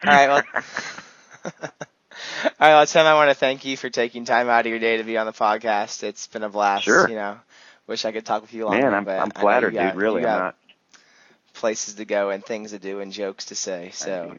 All 0.06 0.14
right. 0.14 0.28
Well. 0.28 0.64
All 2.44 2.52
right, 2.60 2.74
well, 2.76 2.86
Tim, 2.86 3.06
I 3.06 3.14
want 3.16 3.30
to 3.30 3.36
thank 3.36 3.66
you 3.66 3.76
for 3.78 3.90
taking 3.90 4.26
time 4.26 4.50
out 4.50 4.66
of 4.66 4.70
your 4.70 4.80
day 4.80 4.98
to 4.98 5.04
be 5.04 5.18
on 5.18 5.26
the 5.26 5.34
podcast. 5.34 6.04
It's 6.04 6.28
been 6.28 6.44
a 6.44 6.50
blast. 6.50 6.86
Sure. 6.86 7.10
You 7.10 7.16
know, 7.16 7.38
wish 7.88 8.06
I 8.06 8.12
could 8.12 8.26
talk 8.26 8.42
with 8.42 8.54
you 8.54 8.66
longer. 8.66 8.82
Man, 8.82 8.94
I'm, 8.94 9.04
but 9.04 9.20
I'm 9.20 9.32
flattered, 9.32 9.74
got, 9.74 9.94
dude. 9.94 10.02
Really, 10.02 10.26
I'm 10.26 10.40
not. 10.40 10.56
Places 11.54 11.96
to 11.96 12.06
go 12.06 12.30
and 12.30 12.44
things 12.44 12.72
to 12.72 12.80
do 12.80 13.00
and 13.00 13.12
jokes 13.12 13.46
to 13.46 13.56
say. 13.56 13.92
So, 13.94 14.36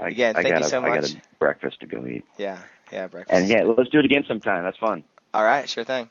I, 0.00 0.08
again, 0.08 0.36
I 0.36 0.42
thank 0.42 0.54
gotta, 0.54 0.64
you 0.64 0.70
so 0.70 0.80
much. 0.80 0.90
I 0.90 1.00
got 1.00 1.10
a 1.10 1.16
breakfast 1.38 1.80
to 1.80 1.86
go 1.86 2.06
eat. 2.06 2.24
Yeah, 2.38 2.58
yeah, 2.94 3.08
breakfast. 3.08 3.38
And 3.38 3.48
yeah, 3.48 3.64
let's 3.64 3.90
do 3.90 3.98
it 3.98 4.04
again 4.04 4.24
sometime. 4.26 4.64
That's 4.64 4.78
fun. 4.78 5.04
All 5.34 5.44
right, 5.44 5.68
sure 5.68 5.84
thing. 5.84 6.08